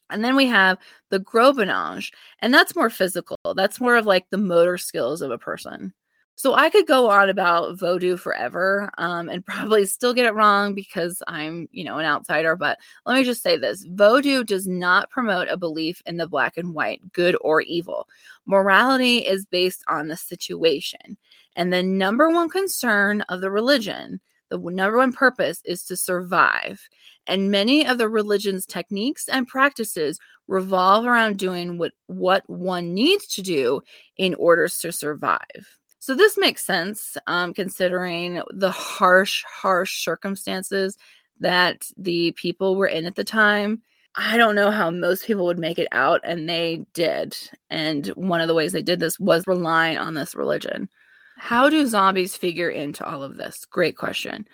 And 0.10 0.22
then 0.22 0.36
we 0.36 0.48
have 0.48 0.80
the 1.12 1.20
gros 1.20 1.56
bon 1.56 1.70
ange, 1.70 2.12
and 2.42 2.54
that's 2.54 2.76
more 2.76 2.90
physical. 2.90 3.38
That's 3.56 3.80
more 3.80 3.96
of 3.96 4.06
like 4.06 4.30
the 4.32 4.38
motor 4.38 4.78
skills 4.78 5.22
of 5.22 5.32
a 5.32 5.38
person. 5.38 5.94
So 6.40 6.54
I 6.54 6.70
could 6.70 6.86
go 6.86 7.10
on 7.10 7.30
about 7.30 7.78
Vodou 7.80 8.18
forever 8.20 8.92
um, 9.00 9.28
and 9.28 9.44
probably 9.46 9.86
still 9.88 10.14
get 10.14 10.28
it 10.28 10.36
wrong 10.36 10.76
because 10.76 11.22
I'm, 11.28 11.68
you 11.72 11.84
know, 11.84 11.98
an 11.98 12.06
outsider. 12.06 12.56
But 12.56 12.78
let 13.08 13.16
me 13.18 13.24
just 13.24 13.42
say 13.42 13.58
this 13.58 13.86
Vodou 13.88 14.46
does 14.46 14.68
not 14.68 15.10
promote 15.10 15.48
a 15.50 15.58
belief 15.58 16.02
in 16.06 16.18
the 16.18 16.28
black 16.28 16.56
and 16.58 16.76
white, 16.76 17.12
good 17.12 17.36
or 17.42 17.62
evil. 17.62 18.08
Morality 18.46 19.18
is 19.18 19.46
based 19.48 19.84
on 19.88 20.08
the 20.08 20.16
situation. 20.16 21.18
And 21.56 21.74
the 21.74 21.82
number 21.82 22.30
one 22.30 22.50
concern 22.50 23.22
of 23.30 23.42
the 23.42 23.50
religion, 23.50 24.22
the 24.50 24.60
number 24.60 24.98
one 24.98 25.14
purpose 25.14 25.62
is 25.66 25.84
to 25.86 25.98
survive. 25.98 26.88
and 27.28 27.52
many 27.52 27.86
of 27.86 27.98
the 27.98 28.08
religion's 28.10 28.66
techniques 28.66 29.28
and 29.28 29.48
practices 29.48 30.20
revolve 30.48 31.06
around 31.06 31.38
doing 31.38 31.78
what, 31.78 31.92
what 32.08 32.44
one 32.50 32.94
needs 32.94 33.28
to 33.28 33.42
do 33.42 33.82
in 34.18 34.34
order 34.36 34.68
to 34.68 34.92
survive. 34.92 35.77
So, 36.08 36.16
this 36.16 36.38
makes 36.38 36.64
sense 36.64 37.18
um, 37.28 37.54
considering 37.54 38.42
the 38.52 38.72
harsh, 38.72 39.44
harsh 39.44 40.06
circumstances 40.06 40.98
that 41.42 41.86
the 41.98 42.32
people 42.32 42.78
were 42.78 42.88
in 42.88 43.06
at 43.06 43.16
the 43.16 43.26
time. 43.26 43.82
I 44.16 44.38
don't 44.38 44.56
know 44.56 44.72
how 44.72 44.90
most 44.90 45.26
people 45.26 45.44
would 45.48 45.60
make 45.60 45.78
it 45.78 45.90
out, 45.92 46.22
and 46.24 46.48
they 46.48 46.86
did. 46.94 47.36
And 47.70 48.08
one 48.16 48.40
of 48.40 48.48
the 48.48 48.54
ways 48.54 48.72
they 48.72 48.82
did 48.82 49.02
this 49.02 49.20
was 49.20 49.46
relying 49.48 49.98
on 49.98 50.14
this 50.14 50.34
religion. 50.34 50.88
How 51.36 51.70
do 51.70 51.86
zombies 51.86 52.38
figure 52.38 52.70
into 52.70 53.06
all 53.06 53.22
of 53.22 53.36
this? 53.36 53.66
Great 53.66 53.98
question. 53.98 54.48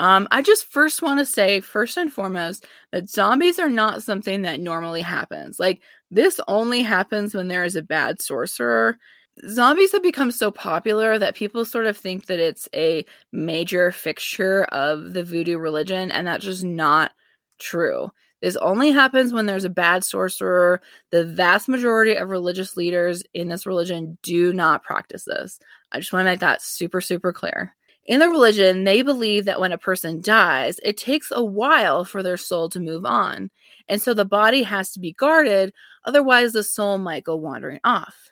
Um, 0.00 0.26
I 0.32 0.42
just 0.42 0.64
first 0.72 1.00
want 1.00 1.20
to 1.20 1.24
say, 1.24 1.60
first 1.60 1.96
and 1.96 2.12
foremost, 2.12 2.66
that 2.90 3.08
zombies 3.08 3.60
are 3.60 3.70
not 3.70 4.02
something 4.02 4.42
that 4.42 4.58
normally 4.58 5.02
happens. 5.02 5.60
Like, 5.60 5.80
this 6.10 6.40
only 6.48 6.82
happens 6.82 7.36
when 7.36 7.46
there 7.46 7.62
is 7.62 7.76
a 7.76 7.82
bad 7.82 8.20
sorcerer. 8.20 8.98
Zombies 9.46 9.92
have 9.92 10.02
become 10.02 10.30
so 10.30 10.50
popular 10.50 11.18
that 11.18 11.36
people 11.36 11.64
sort 11.64 11.86
of 11.86 11.96
think 11.96 12.26
that 12.26 12.40
it's 12.40 12.68
a 12.74 13.04
major 13.32 13.92
fixture 13.92 14.64
of 14.64 15.12
the 15.12 15.22
voodoo 15.22 15.58
religion, 15.58 16.10
and 16.10 16.26
that's 16.26 16.44
just 16.44 16.64
not 16.64 17.12
true. 17.58 18.10
This 18.40 18.56
only 18.56 18.90
happens 18.90 19.32
when 19.32 19.46
there's 19.46 19.64
a 19.64 19.70
bad 19.70 20.04
sorcerer. 20.04 20.80
The 21.10 21.24
vast 21.24 21.68
majority 21.68 22.14
of 22.14 22.30
religious 22.30 22.76
leaders 22.76 23.22
in 23.34 23.48
this 23.48 23.66
religion 23.66 24.16
do 24.22 24.52
not 24.52 24.84
practice 24.84 25.24
this. 25.24 25.58
I 25.92 25.98
just 25.98 26.12
want 26.12 26.22
to 26.26 26.30
make 26.30 26.40
that 26.40 26.62
super, 26.62 27.00
super 27.00 27.32
clear. 27.32 27.74
In 28.06 28.20
the 28.20 28.28
religion, 28.28 28.84
they 28.84 29.02
believe 29.02 29.44
that 29.44 29.60
when 29.60 29.72
a 29.72 29.78
person 29.78 30.20
dies, 30.20 30.80
it 30.82 30.96
takes 30.96 31.30
a 31.30 31.44
while 31.44 32.04
for 32.04 32.22
their 32.22 32.36
soul 32.36 32.68
to 32.70 32.80
move 32.80 33.04
on. 33.04 33.50
And 33.88 34.00
so 34.00 34.14
the 34.14 34.24
body 34.24 34.62
has 34.62 34.92
to 34.92 35.00
be 35.00 35.12
guarded, 35.12 35.74
otherwise, 36.04 36.52
the 36.52 36.62
soul 36.62 36.96
might 36.96 37.24
go 37.24 37.36
wandering 37.36 37.80
off. 37.84 38.30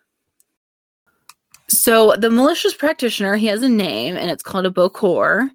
So 1.69 2.15
the 2.17 2.31
malicious 2.31 2.75
practitioner, 2.75 3.37
he 3.37 3.47
has 3.47 3.63
a 3.63 3.69
name 3.69 4.17
and 4.17 4.31
it's 4.31 4.43
called 4.43 4.67
a 4.67 4.71
Bokor. 4.71 5.51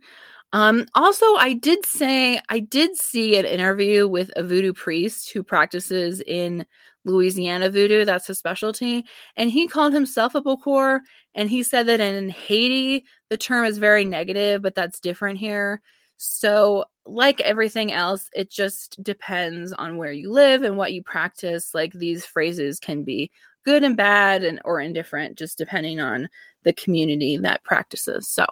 Um, 0.54 0.86
also, 0.96 1.26
I 1.36 1.54
did 1.54 1.86
say 1.86 2.42
I 2.50 2.60
did 2.60 2.98
see 2.98 3.38
an 3.38 3.46
interview 3.46 4.08
with 4.08 4.32
a 4.36 4.44
voodoo 4.44 4.74
priest 4.74 5.32
who 5.32 5.44
practices 5.44 6.22
in 6.28 6.66
Louisiana 7.06 7.70
voodoo. 7.70 8.04
That's 8.04 8.28
his 8.28 8.40
specialty. 8.40 9.06
And 9.38 9.50
he 9.50 9.68
called 9.68 9.94
himself 9.94 10.36
a 10.36 10.42
Bokor. 10.42 11.00
And 11.34 11.50
he 11.50 11.64
said 11.64 11.88
that 11.88 12.02
in 12.02 12.30
Haiti, 12.30 13.06
the 13.30 13.38
term 13.38 13.66
is 13.66 13.78
very 13.78 14.04
negative, 14.04 14.62
but 14.62 14.76
that's 14.76 15.00
different 15.00 15.40
here. 15.40 15.82
So, 16.18 16.86
like 17.06 17.42
everything 17.42 17.92
else, 17.92 18.30
it 18.36 18.52
just 18.52 19.02
depends 19.02 19.74
on 19.74 19.98
where 19.98 20.12
you 20.12 20.32
live 20.32 20.62
and 20.62 20.78
what 20.78 20.94
you 20.94 21.02
practice. 21.02 21.74
Like 21.74 21.94
these 21.94 22.26
phrases 22.26 22.80
can 22.80 23.04
be 23.04 23.32
good 23.64 23.84
and 23.84 23.98
bad 23.98 24.44
and 24.44 24.60
or 24.66 24.80
indifferent 24.80 25.38
just 25.38 25.58
depending 25.58 26.00
on 26.00 26.30
the 26.64 26.74
community 26.74 27.38
that 27.38 27.64
practices. 27.64 28.28
So, 28.28 28.46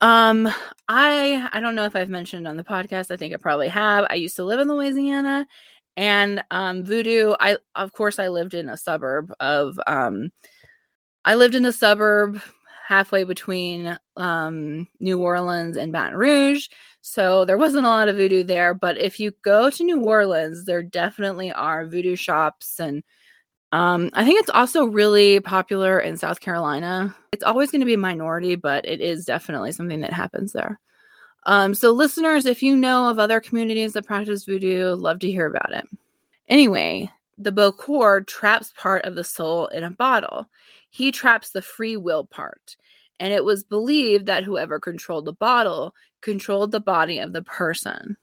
um 0.00 0.48
I 0.88 1.48
I 1.52 1.60
don't 1.60 1.74
know 1.74 1.84
if 1.84 1.96
I've 1.96 2.08
mentioned 2.08 2.48
on 2.48 2.56
the 2.56 2.64
podcast. 2.64 3.10
I 3.10 3.16
think 3.16 3.32
I 3.34 3.36
probably 3.38 3.68
have. 3.68 4.06
I 4.10 4.14
used 4.14 4.36
to 4.36 4.44
live 4.44 4.60
in 4.60 4.68
Louisiana 4.68 5.46
and 5.96 6.42
um 6.50 6.84
voodoo 6.84 7.34
I 7.40 7.56
of 7.76 7.92
course 7.92 8.18
I 8.18 8.28
lived 8.28 8.54
in 8.54 8.68
a 8.68 8.76
suburb 8.76 9.32
of 9.40 9.78
um 9.86 10.30
I 11.24 11.36
lived 11.36 11.54
in 11.54 11.64
a 11.64 11.72
suburb 11.72 12.40
halfway 12.86 13.24
between 13.24 13.98
um, 14.16 14.86
New 15.00 15.20
Orleans 15.20 15.76
and 15.76 15.90
Baton 15.90 16.18
Rouge. 16.18 16.68
So 17.00 17.44
there 17.44 17.56
wasn't 17.56 17.86
a 17.86 17.88
lot 17.88 18.08
of 18.08 18.16
voodoo 18.16 18.44
there. 18.44 18.74
But 18.74 18.98
if 18.98 19.18
you 19.18 19.32
go 19.42 19.70
to 19.70 19.84
New 19.84 20.02
Orleans, 20.04 20.66
there 20.66 20.82
definitely 20.82 21.50
are 21.50 21.86
voodoo 21.86 22.14
shops. 22.16 22.78
And 22.78 23.02
um, 23.74 24.08
I 24.12 24.24
think 24.24 24.38
it's 24.38 24.50
also 24.50 24.84
really 24.84 25.40
popular 25.40 25.98
in 25.98 26.16
South 26.16 26.38
Carolina. 26.38 27.12
It's 27.32 27.42
always 27.42 27.72
going 27.72 27.80
to 27.80 27.86
be 27.86 27.94
a 27.94 27.98
minority, 27.98 28.54
but 28.54 28.86
it 28.86 29.00
is 29.00 29.24
definitely 29.24 29.72
something 29.72 30.00
that 30.02 30.12
happens 30.12 30.52
there. 30.52 30.78
Um, 31.46 31.74
so, 31.74 31.90
listeners, 31.90 32.46
if 32.46 32.62
you 32.62 32.76
know 32.76 33.10
of 33.10 33.18
other 33.18 33.40
communities 33.40 33.94
that 33.94 34.06
practice 34.06 34.44
voodoo, 34.44 34.94
love 34.94 35.18
to 35.18 35.30
hear 35.30 35.46
about 35.46 35.72
it. 35.72 35.88
Anyway, 36.46 37.10
the 37.36 37.50
Bokor 37.50 38.24
traps 38.28 38.72
part 38.76 39.04
of 39.04 39.16
the 39.16 39.24
soul 39.24 39.66
in 39.66 39.82
a 39.82 39.90
bottle. 39.90 40.48
He 40.90 41.10
traps 41.10 41.50
the 41.50 41.60
free 41.60 41.96
will 41.96 42.26
part. 42.26 42.76
And 43.18 43.32
it 43.32 43.44
was 43.44 43.64
believed 43.64 44.26
that 44.26 44.44
whoever 44.44 44.78
controlled 44.78 45.24
the 45.24 45.32
bottle 45.32 45.96
controlled 46.20 46.70
the 46.70 46.78
body 46.78 47.18
of 47.18 47.32
the 47.32 47.42
person. 47.42 48.16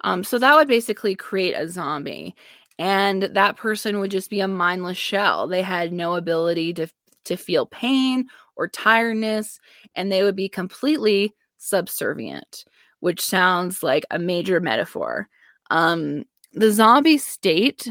Um, 0.00 0.24
so 0.24 0.38
that 0.38 0.54
would 0.54 0.68
basically 0.68 1.14
create 1.14 1.52
a 1.52 1.68
zombie. 1.68 2.34
And 2.78 3.24
that 3.24 3.56
person 3.56 3.98
would 3.98 4.10
just 4.10 4.30
be 4.30 4.40
a 4.40 4.48
mindless 4.48 4.98
shell. 4.98 5.48
They 5.48 5.62
had 5.62 5.92
no 5.92 6.14
ability 6.14 6.74
to, 6.74 6.88
to 7.24 7.36
feel 7.36 7.66
pain 7.66 8.26
or 8.56 8.68
tiredness, 8.68 9.58
and 9.94 10.10
they 10.10 10.22
would 10.22 10.36
be 10.36 10.48
completely 10.48 11.34
subservient, 11.58 12.64
which 13.00 13.20
sounds 13.20 13.82
like 13.82 14.04
a 14.10 14.18
major 14.18 14.60
metaphor. 14.60 15.28
Um, 15.70 16.24
the 16.52 16.72
zombie 16.72 17.18
state 17.18 17.88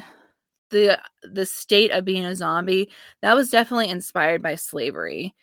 the 0.69 0.99
the 1.23 1.45
state 1.45 1.91
of 1.91 2.05
being 2.05 2.25
a 2.25 2.35
zombie 2.35 2.89
that 3.21 3.35
was 3.35 3.49
definitely 3.49 3.89
inspired 3.89 4.41
by 4.41 4.55
slavery 4.55 5.33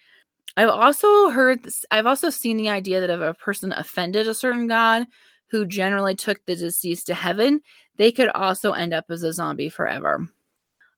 i've 0.56 0.68
also 0.68 1.30
heard 1.30 1.66
i've 1.90 2.06
also 2.06 2.30
seen 2.30 2.56
the 2.56 2.68
idea 2.68 3.00
that 3.00 3.10
if 3.10 3.20
a 3.20 3.34
person 3.34 3.72
offended 3.72 4.28
a 4.28 4.34
certain 4.34 4.66
god 4.66 5.06
who 5.54 5.64
generally 5.64 6.16
took 6.16 6.44
the 6.46 6.56
deceased 6.56 7.06
to 7.06 7.14
heaven 7.14 7.60
they 7.96 8.10
could 8.10 8.28
also 8.30 8.72
end 8.72 8.92
up 8.92 9.04
as 9.08 9.22
a 9.22 9.32
zombie 9.32 9.68
forever. 9.68 10.28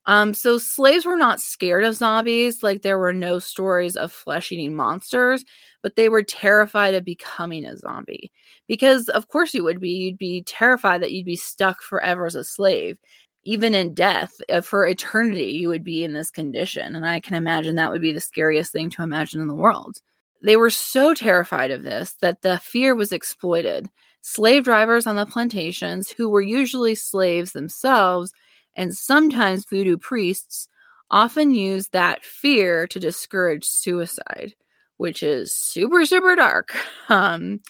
Um, 0.07 0.33
so 0.33 0.57
slaves 0.57 1.05
were 1.05 1.19
not 1.19 1.43
scared 1.43 1.85
of 1.85 1.97
zombies 1.97 2.63
like 2.63 2.81
there 2.81 2.99
were 2.99 3.13
no 3.13 3.39
stories 3.39 3.97
of 3.97 4.13
flesh-eating 4.13 4.75
monsters 4.75 5.45
but 5.83 5.95
they 5.95 6.09
were 6.09 6.23
terrified 6.23 6.95
of 6.95 7.05
becoming 7.05 7.67
a 7.67 7.77
zombie. 7.77 8.33
Because 8.67 9.11
of 9.11 9.29
course 9.29 9.53
you 9.53 9.63
would 9.63 9.79
be 9.79 9.91
you'd 9.91 10.17
be 10.17 10.43
terrified 10.45 11.03
that 11.03 11.13
you'd 11.13 11.27
be 11.27 11.37
stuck 11.37 11.83
forever 11.83 12.25
as 12.25 12.35
a 12.35 12.43
slave. 12.43 12.97
Even 13.45 13.75
in 13.75 13.93
death 13.93 14.33
uh, 14.49 14.63
for 14.63 14.87
eternity 14.87 15.53
you 15.53 15.69
would 15.69 15.85
be 15.85 16.03
in 16.03 16.15
this 16.15 16.31
condition 16.31 16.97
and 16.97 17.05
i 17.05 17.21
can 17.21 17.35
imagine 17.35 17.75
that 17.75 17.91
would 17.93 18.01
be 18.01 18.13
the 18.13 18.21
scariest 18.23 18.73
thing 18.73 18.89
to 18.89 19.03
imagine 19.03 19.43
in 19.43 19.49
the 19.49 19.55
world. 19.55 19.99
They 20.43 20.57
were 20.57 20.71
so 20.71 21.13
terrified 21.13 21.73
of 21.73 21.83
this 21.83 22.15
that 22.23 22.41
the 22.41 22.59
fear 22.61 22.95
was 22.95 23.13
exploited 23.13 23.91
slave 24.27 24.65
drivers 24.65 25.07
on 25.07 25.17
the 25.17 25.25
plantations 25.25 26.11
who 26.11 26.29
were 26.29 26.41
usually 26.41 26.95
slaves 26.95 27.53
themselves 27.53 28.33
and 28.75 28.97
sometimes 28.97 29.65
voodoo 29.65 29.97
priests 29.97 30.69
often 31.11 31.55
used 31.55 31.93
that 31.93 32.25
fear 32.25 32.87
to 32.89 32.99
discourage 32.99 33.65
suicide 33.65 34.53
which 34.97 35.23
is 35.23 35.55
super 35.55 36.05
super 36.05 36.35
dark 36.35 36.75
um, 37.09 37.61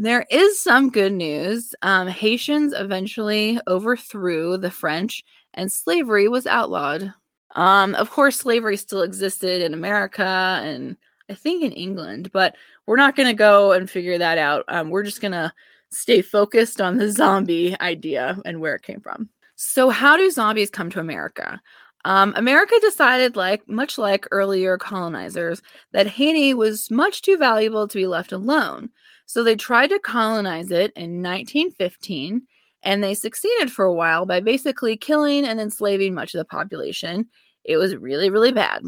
there 0.00 0.26
is 0.30 0.60
some 0.60 0.90
good 0.90 1.12
news. 1.12 1.74
Um, 1.82 2.06
Haitians 2.06 2.72
eventually 2.72 3.58
overthrew 3.66 4.56
the 4.56 4.70
French 4.70 5.24
and 5.54 5.72
slavery 5.72 6.28
was 6.28 6.46
outlawed. 6.46 7.12
Um, 7.56 7.96
of 7.96 8.08
course, 8.08 8.36
slavery 8.36 8.76
still 8.76 9.02
existed 9.02 9.60
in 9.60 9.74
America 9.74 10.60
and 10.62 10.96
I 11.28 11.34
think 11.34 11.64
in 11.64 11.72
England, 11.72 12.30
but 12.32 12.54
we're 12.86 12.96
not 12.96 13.16
going 13.16 13.26
to 13.26 13.34
go 13.34 13.72
and 13.72 13.90
figure 13.90 14.18
that 14.18 14.38
out. 14.38 14.64
Um, 14.68 14.90
we're 14.90 15.02
just 15.02 15.20
going 15.20 15.32
to 15.32 15.52
stay 15.90 16.22
focused 16.22 16.80
on 16.80 16.98
the 16.98 17.10
zombie 17.10 17.76
idea 17.80 18.38
and 18.44 18.60
where 18.60 18.74
it 18.74 18.82
came 18.82 19.00
from. 19.00 19.28
So, 19.56 19.90
how 19.90 20.16
do 20.16 20.30
zombies 20.30 20.70
come 20.70 20.90
to 20.90 21.00
America? 21.00 21.60
Um, 22.04 22.32
America 22.36 22.74
decided, 22.80 23.36
like 23.36 23.68
much 23.68 23.98
like 23.98 24.26
earlier 24.30 24.78
colonizers, 24.78 25.60
that 25.92 26.06
Haiti 26.06 26.54
was 26.54 26.90
much 26.90 27.22
too 27.22 27.36
valuable 27.36 27.88
to 27.88 27.98
be 27.98 28.06
left 28.06 28.32
alone. 28.32 28.90
So 29.26 29.42
they 29.44 29.56
tried 29.56 29.88
to 29.88 29.98
colonize 29.98 30.70
it 30.70 30.92
in 30.96 31.22
1915, 31.22 32.42
and 32.82 33.04
they 33.04 33.14
succeeded 33.14 33.70
for 33.70 33.84
a 33.84 33.92
while 33.92 34.24
by 34.24 34.40
basically 34.40 34.96
killing 34.96 35.44
and 35.44 35.60
enslaving 35.60 36.14
much 36.14 36.34
of 36.34 36.38
the 36.38 36.44
population. 36.44 37.26
It 37.64 37.76
was 37.76 37.96
really, 37.96 38.30
really 38.30 38.52
bad. 38.52 38.84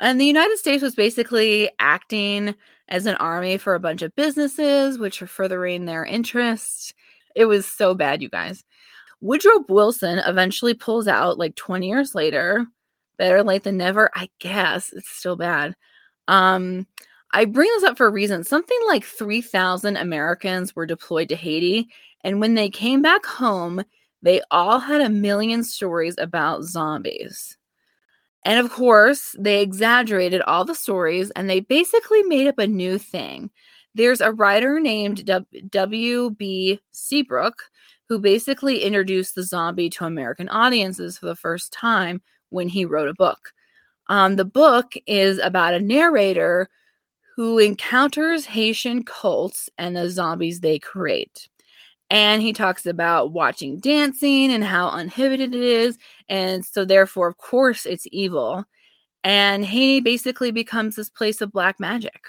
And 0.00 0.20
the 0.20 0.26
United 0.26 0.58
States 0.58 0.82
was 0.82 0.94
basically 0.94 1.70
acting 1.78 2.54
as 2.88 3.06
an 3.06 3.16
army 3.16 3.56
for 3.56 3.74
a 3.74 3.80
bunch 3.80 4.02
of 4.02 4.14
businesses, 4.14 4.98
which 4.98 5.22
are 5.22 5.26
furthering 5.26 5.84
their 5.84 6.04
interests. 6.04 6.92
It 7.34 7.46
was 7.46 7.66
so 7.66 7.94
bad, 7.94 8.22
you 8.22 8.28
guys. 8.28 8.62
Woodrow 9.20 9.64
Wilson 9.68 10.18
eventually 10.20 10.74
pulls 10.74 11.08
out 11.08 11.38
like 11.38 11.56
20 11.56 11.88
years 11.88 12.14
later. 12.14 12.66
Better 13.18 13.42
late 13.42 13.62
than 13.62 13.78
never, 13.78 14.10
I 14.14 14.28
guess. 14.40 14.92
It's 14.92 15.08
still 15.08 15.36
bad. 15.36 15.74
Um, 16.28 16.86
I 17.32 17.46
bring 17.46 17.68
this 17.74 17.84
up 17.84 17.96
for 17.96 18.06
a 18.06 18.10
reason. 18.12 18.44
Something 18.44 18.78
like 18.86 19.04
3,000 19.04 19.96
Americans 19.96 20.76
were 20.76 20.86
deployed 20.86 21.30
to 21.30 21.36
Haiti. 21.36 21.88
And 22.22 22.40
when 22.40 22.54
they 22.54 22.68
came 22.68 23.02
back 23.02 23.24
home, 23.24 23.82
they 24.22 24.42
all 24.50 24.78
had 24.78 25.00
a 25.00 25.08
million 25.08 25.64
stories 25.64 26.14
about 26.18 26.64
zombies. 26.64 27.56
And 28.46 28.60
of 28.64 28.70
course, 28.70 29.34
they 29.40 29.60
exaggerated 29.60 30.40
all 30.42 30.64
the 30.64 30.76
stories 30.76 31.32
and 31.32 31.50
they 31.50 31.58
basically 31.58 32.22
made 32.22 32.46
up 32.46 32.60
a 32.60 32.66
new 32.68 32.96
thing. 32.96 33.50
There's 33.96 34.20
a 34.20 34.32
writer 34.32 34.78
named 34.78 35.28
W.B. 35.70 36.80
Seabrook 36.92 37.62
who 38.08 38.20
basically 38.20 38.84
introduced 38.84 39.34
the 39.34 39.42
zombie 39.42 39.90
to 39.90 40.04
American 40.04 40.48
audiences 40.48 41.18
for 41.18 41.26
the 41.26 41.34
first 41.34 41.72
time 41.72 42.22
when 42.50 42.68
he 42.68 42.84
wrote 42.84 43.08
a 43.08 43.14
book. 43.14 43.52
Um, 44.06 44.36
the 44.36 44.44
book 44.44 44.92
is 45.08 45.40
about 45.40 45.74
a 45.74 45.80
narrator 45.80 46.68
who 47.34 47.58
encounters 47.58 48.46
Haitian 48.46 49.02
cults 49.02 49.68
and 49.76 49.96
the 49.96 50.08
zombies 50.08 50.60
they 50.60 50.78
create. 50.78 51.48
And 52.10 52.40
he 52.40 52.52
talks 52.52 52.86
about 52.86 53.32
watching 53.32 53.78
dancing 53.80 54.52
and 54.52 54.62
how 54.62 54.88
uninhibited 54.88 55.54
it 55.54 55.60
is. 55.60 55.98
And 56.28 56.64
so, 56.64 56.84
therefore, 56.84 57.28
of 57.28 57.36
course, 57.38 57.84
it's 57.84 58.06
evil. 58.12 58.64
And 59.24 59.64
Haiti 59.64 60.00
basically 60.00 60.52
becomes 60.52 60.94
this 60.96 61.10
place 61.10 61.40
of 61.40 61.52
black 61.52 61.80
magic. 61.80 62.26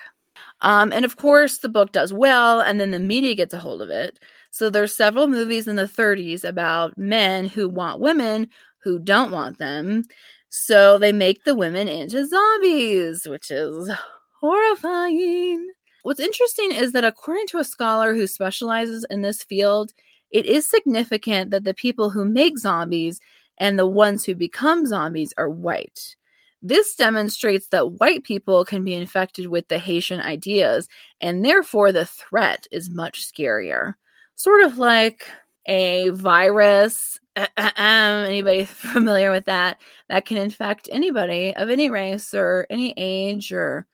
Um, 0.61 0.91
and 0.91 1.05
of 1.05 1.17
course, 1.17 1.59
the 1.59 1.69
book 1.69 1.91
does 1.91 2.11
well, 2.11 2.59
and 2.61 2.79
then 2.79 2.91
the 2.91 2.99
media 2.99 3.35
gets 3.35 3.53
a 3.53 3.59
hold 3.59 3.81
of 3.81 3.89
it. 3.89 4.19
So 4.51 4.69
there's 4.69 4.95
several 4.95 5.27
movies 5.27 5.67
in 5.67 5.75
the 5.75 5.83
30s 5.83 6.43
about 6.43 6.97
men 6.97 7.45
who 7.47 7.69
want 7.69 7.99
women 7.99 8.49
who 8.79 8.99
don't 8.99 9.31
want 9.31 9.59
them. 9.59 10.05
So 10.49 10.97
they 10.97 11.11
make 11.11 11.43
the 11.43 11.55
women 11.55 11.87
into 11.87 12.25
zombies, 12.25 13.27
which 13.27 13.51
is 13.51 13.91
horrifying. 14.39 15.69
What's 16.07 16.21
interesting 16.21 16.71
is 16.71 16.93
that 16.93 17.03
according 17.03 17.47
to 17.47 17.57
a 17.57 17.65
scholar 17.65 18.15
who 18.15 18.27
specializes 18.27 19.05
in 19.09 19.23
this 19.23 19.43
field, 19.43 19.91
it 20.31 20.45
is 20.45 20.65
significant 20.65 21.51
that 21.51 21.65
the 21.65 21.73
people 21.73 22.09
who 22.09 22.23
make 22.23 22.57
zombies 22.57 23.19
and 23.57 23.77
the 23.77 23.85
ones 23.85 24.23
who 24.23 24.33
become 24.33 24.85
zombies 24.85 25.33
are 25.37 25.49
white. 25.49 26.15
This 26.61 26.95
demonstrates 26.95 27.67
that 27.67 27.99
white 27.99 28.23
people 28.23 28.63
can 28.63 28.85
be 28.85 28.93
infected 28.93 29.47
with 29.47 29.67
the 29.67 29.79
Haitian 29.79 30.21
ideas, 30.21 30.87
and 31.19 31.43
therefore 31.43 31.91
the 31.91 32.05
threat 32.05 32.67
is 32.71 32.89
much 32.89 33.29
scarier. 33.29 33.95
Sort 34.35 34.63
of 34.63 34.77
like 34.77 35.29
a 35.65 36.11
virus. 36.11 37.19
anybody 37.67 38.63
familiar 38.65 39.29
with 39.29 39.43
that? 39.43 39.81
That 40.07 40.25
can 40.25 40.37
infect 40.37 40.87
anybody 40.89 41.53
of 41.53 41.69
any 41.69 41.89
race 41.89 42.33
or 42.33 42.65
any 42.69 42.93
age 42.95 43.51
or 43.51 43.87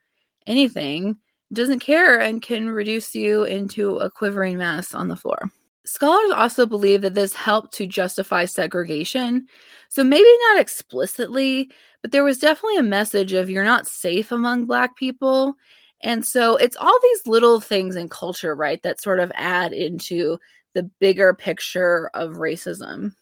anything. 0.45 1.17
Doesn't 1.53 1.79
care 1.79 2.19
and 2.19 2.41
can 2.41 2.69
reduce 2.69 3.13
you 3.13 3.43
into 3.43 3.97
a 3.97 4.09
quivering 4.09 4.57
mass 4.57 4.93
on 4.95 5.07
the 5.07 5.15
floor. 5.15 5.51
Scholars 5.85 6.31
also 6.35 6.65
believe 6.65 7.01
that 7.01 7.13
this 7.13 7.33
helped 7.33 7.73
to 7.73 7.85
justify 7.85 8.45
segregation. 8.45 9.47
So 9.89 10.03
maybe 10.03 10.27
not 10.49 10.61
explicitly, 10.61 11.69
but 12.01 12.11
there 12.11 12.23
was 12.23 12.39
definitely 12.39 12.77
a 12.77 12.83
message 12.83 13.33
of 13.33 13.49
you're 13.49 13.63
not 13.63 13.87
safe 13.87 14.31
among 14.31 14.65
Black 14.65 14.95
people. 14.95 15.55
And 16.01 16.25
so 16.25 16.55
it's 16.55 16.77
all 16.77 16.99
these 17.03 17.27
little 17.27 17.61
things 17.61 17.95
in 17.95 18.09
culture, 18.09 18.55
right, 18.55 18.81
that 18.83 19.01
sort 19.01 19.19
of 19.19 19.31
add 19.35 19.73
into 19.73 20.39
the 20.73 20.83
bigger 20.99 21.33
picture 21.33 22.09
of 22.13 22.37
racism. 22.37 23.13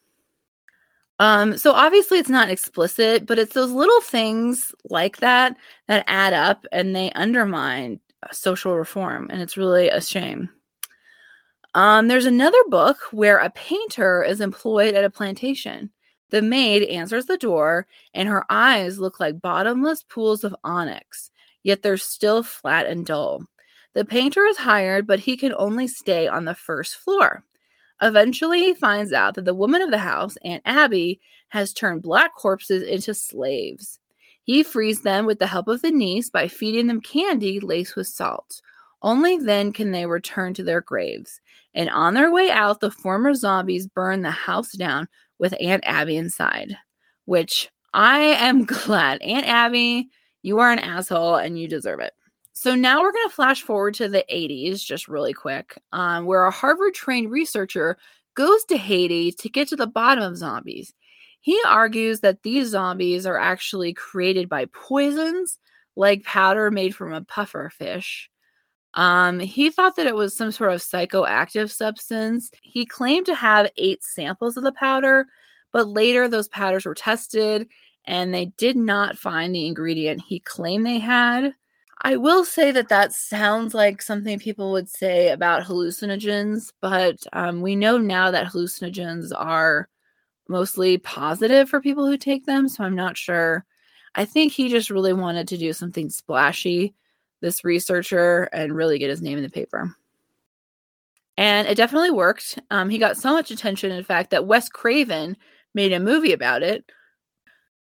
Um, 1.20 1.58
so 1.58 1.74
obviously 1.74 2.18
it's 2.18 2.30
not 2.30 2.50
explicit, 2.50 3.26
but 3.26 3.38
it's 3.38 3.54
those 3.54 3.72
little 3.72 4.02
things 4.02 4.72
like 4.90 5.18
that 5.18 5.58
that 5.88 6.06
add 6.08 6.34
up 6.34 6.66
and 6.72 6.96
they 6.96 7.12
undermine 7.12 8.00
social 8.32 8.76
reform. 8.76 9.28
And 9.30 9.42
it's 9.42 9.58
really 9.58 9.90
a 9.90 10.02
shame. 10.02 10.50
Um, 11.74 12.08
there's 12.08 12.26
another 12.26 12.62
book 12.68 12.98
where 13.12 13.38
a 13.38 13.50
painter 13.50 14.24
is 14.24 14.42
employed 14.42 14.94
at 14.94 15.06
a 15.06 15.10
plantation. 15.10 15.92
The 16.30 16.42
maid 16.42 16.84
answers 16.84 17.26
the 17.26 17.38
door, 17.38 17.88
and 18.14 18.28
her 18.28 18.46
eyes 18.50 19.00
look 19.00 19.20
like 19.20 19.42
bottomless 19.42 20.04
pools 20.04 20.44
of 20.44 20.56
onyx, 20.64 21.32
yet 21.64 21.82
they're 21.82 21.98
still 21.98 22.44
flat 22.44 22.88
and 22.88 23.06
dull. 23.06 23.46
The 23.94 24.06
painter 24.06 24.46
is 24.46 24.58
hired, 24.58 25.06
but 25.06 25.20
he 25.20 25.36
can 25.36 25.54
only 25.58 25.88
stay 25.88 26.28
on 26.28 26.46
the 26.46 26.56
first 26.56 26.96
floor. 26.96 27.44
Eventually, 28.02 28.60
he 28.62 28.74
finds 28.74 29.14
out 29.14 29.36
that 29.36 29.46
the 29.46 29.54
woman 29.54 29.82
of 29.82 29.92
the 29.92 29.98
house, 29.98 30.38
Aunt 30.44 30.64
Abby, 30.66 31.20
has 31.50 31.74
turned 31.74 32.02
black 32.02 32.34
corpses 32.36 32.84
into 32.84 33.14
slaves. 33.14 34.00
He 34.52 34.64
frees 34.64 35.00
them 35.00 35.26
with 35.26 35.40
the 35.40 35.48
help 35.48 35.70
of 35.70 35.82
the 35.82 35.92
niece 35.92 36.30
by 36.30 36.50
feeding 36.50 36.88
them 36.88 37.00
candy 37.00 37.62
laced 37.62 37.96
with 37.96 38.08
salt. 38.08 38.62
Only 39.02 39.38
then 39.38 39.72
can 39.72 39.94
they 39.94 40.06
return 40.06 40.54
to 40.56 40.64
their 40.66 40.82
graves. 40.82 41.40
And 41.74 41.90
on 41.90 42.16
their 42.16 42.30
way 42.30 42.52
out, 42.52 42.82
the 42.82 42.92
former 42.92 43.34
zombies 43.34 43.88
burn 43.88 44.24
the 44.24 44.32
house 44.32 44.74
down 44.74 45.08
with 45.40 45.56
Aunt 45.62 45.86
Abby 45.86 46.18
inside, 46.18 46.76
which 47.24 47.70
I 47.94 48.18
am 48.20 48.66
glad. 48.66 49.22
Aunt 49.22 49.48
Abby, 49.48 50.10
you 50.42 50.60
are 50.60 50.70
an 50.74 50.80
asshole 50.80 51.36
and 51.36 51.58
you 51.58 51.70
deserve 51.70 52.02
it. 52.02 52.12
So 52.52 52.76
now 52.76 53.00
we're 53.00 53.14
going 53.14 53.30
to 53.30 53.34
flash 53.34 53.62
forward 53.62 53.94
to 53.94 54.10
the 54.10 54.26
80s, 54.30 54.84
just 54.84 55.08
really 55.08 55.32
quick, 55.32 55.82
um, 55.94 56.26
where 56.26 56.44
a 56.44 56.52
Harvard 56.52 56.94
trained 56.94 57.32
researcher 57.32 57.98
goes 58.36 58.66
to 58.66 58.76
Haiti 58.76 59.32
to 59.32 59.48
get 59.48 59.70
to 59.70 59.78
the 59.78 59.88
bottom 59.88 60.26
of 60.26 60.36
zombies. 60.36 60.94
He 61.42 61.60
argues 61.68 62.22
that 62.22 62.44
these 62.44 62.70
zombies 62.70 63.26
are 63.26 63.38
actually 63.38 63.94
created 63.94 64.48
by 64.48 64.66
poisons, 64.66 65.58
like 65.96 66.24
powder 66.24 66.72
made 66.72 66.96
from 66.96 67.14
a 67.14 67.24
puffer 67.24 67.70
fish, 67.70 68.32
um, 68.94 69.40
he 69.40 69.70
thought 69.70 69.96
that 69.96 70.08
it 70.08 70.16
was 70.16 70.36
some 70.36 70.52
sort 70.52 70.74
of 70.74 70.82
psychoactive 70.82 71.72
substance. 71.72 72.52
He 72.62 72.86
claimed 72.86 73.26
to 73.28 73.36
have 73.36 73.72
eight 73.78 74.04
samples 74.04 74.58
of 74.58 74.64
the 74.64 74.74
powder, 74.74 75.28
but 75.72 75.88
later 75.88 76.28
those 76.28 76.50
powders 76.50 76.86
were 76.86 76.96
tested 76.96 77.68
and 78.06 78.34
they 78.34 78.48
did 78.58 78.76
not 78.76 79.18
find 79.18 79.56
the 79.56 79.66
ingredient 79.68 80.22
he 80.22 80.40
claimed 80.40 80.86
they 80.86 81.00
had. 81.00 81.54
I 82.04 82.18
will 82.18 82.44
say 82.44 82.72
that 82.72 82.90
that 82.90 83.14
sounds 83.14 83.74
like 83.76 84.02
something 84.02 84.40
people 84.40 84.72
would 84.72 84.90
say 84.90 85.30
about 85.30 85.64
hallucinogens, 85.64 86.74
but 86.82 87.18
um, 87.32 87.62
we 87.62 87.76
know 87.76 87.98
now 87.98 88.32
that 88.32 88.48
hallucinogens 88.48 89.32
are 89.36 89.88
mostly 90.52 90.98
positive 91.00 91.70
for 91.70 91.82
people 91.82 92.06
who 92.06 92.18
take 92.18 92.46
them, 92.46 92.70
so 92.70 92.84
I'm 92.84 92.96
not 92.96 93.18
sure. 93.18 93.66
I 94.14 94.26
think 94.26 94.52
he 94.52 94.70
just 94.70 94.90
really 94.90 95.14
wanted 95.14 95.48
to 95.48 95.58
do 95.58 95.74
something 95.74 96.10
splashy 96.10 96.94
this 97.42 97.64
researcher 97.64 98.44
and 98.54 98.76
really 98.76 99.00
get 99.00 99.10
his 99.10 99.22
name 99.22 99.38
in 99.38 99.44
the 99.44 99.50
paper. 99.50 99.96
And 101.38 101.68
it 101.68 101.76
definitely 101.76 102.12
worked. 102.12 102.60
Um, 102.70 102.90
he 102.90 102.98
got 102.98 103.18
so 103.18 103.34
much 103.34 103.50
attention, 103.50 103.92
in 103.92 104.04
fact, 104.04 104.30
that 104.30 104.46
Wes 104.46 104.70
Craven 104.70 105.38
made 105.74 105.94
a 105.94 106.00
movie 106.00 106.34
about 106.34 106.62
it. 106.62 106.86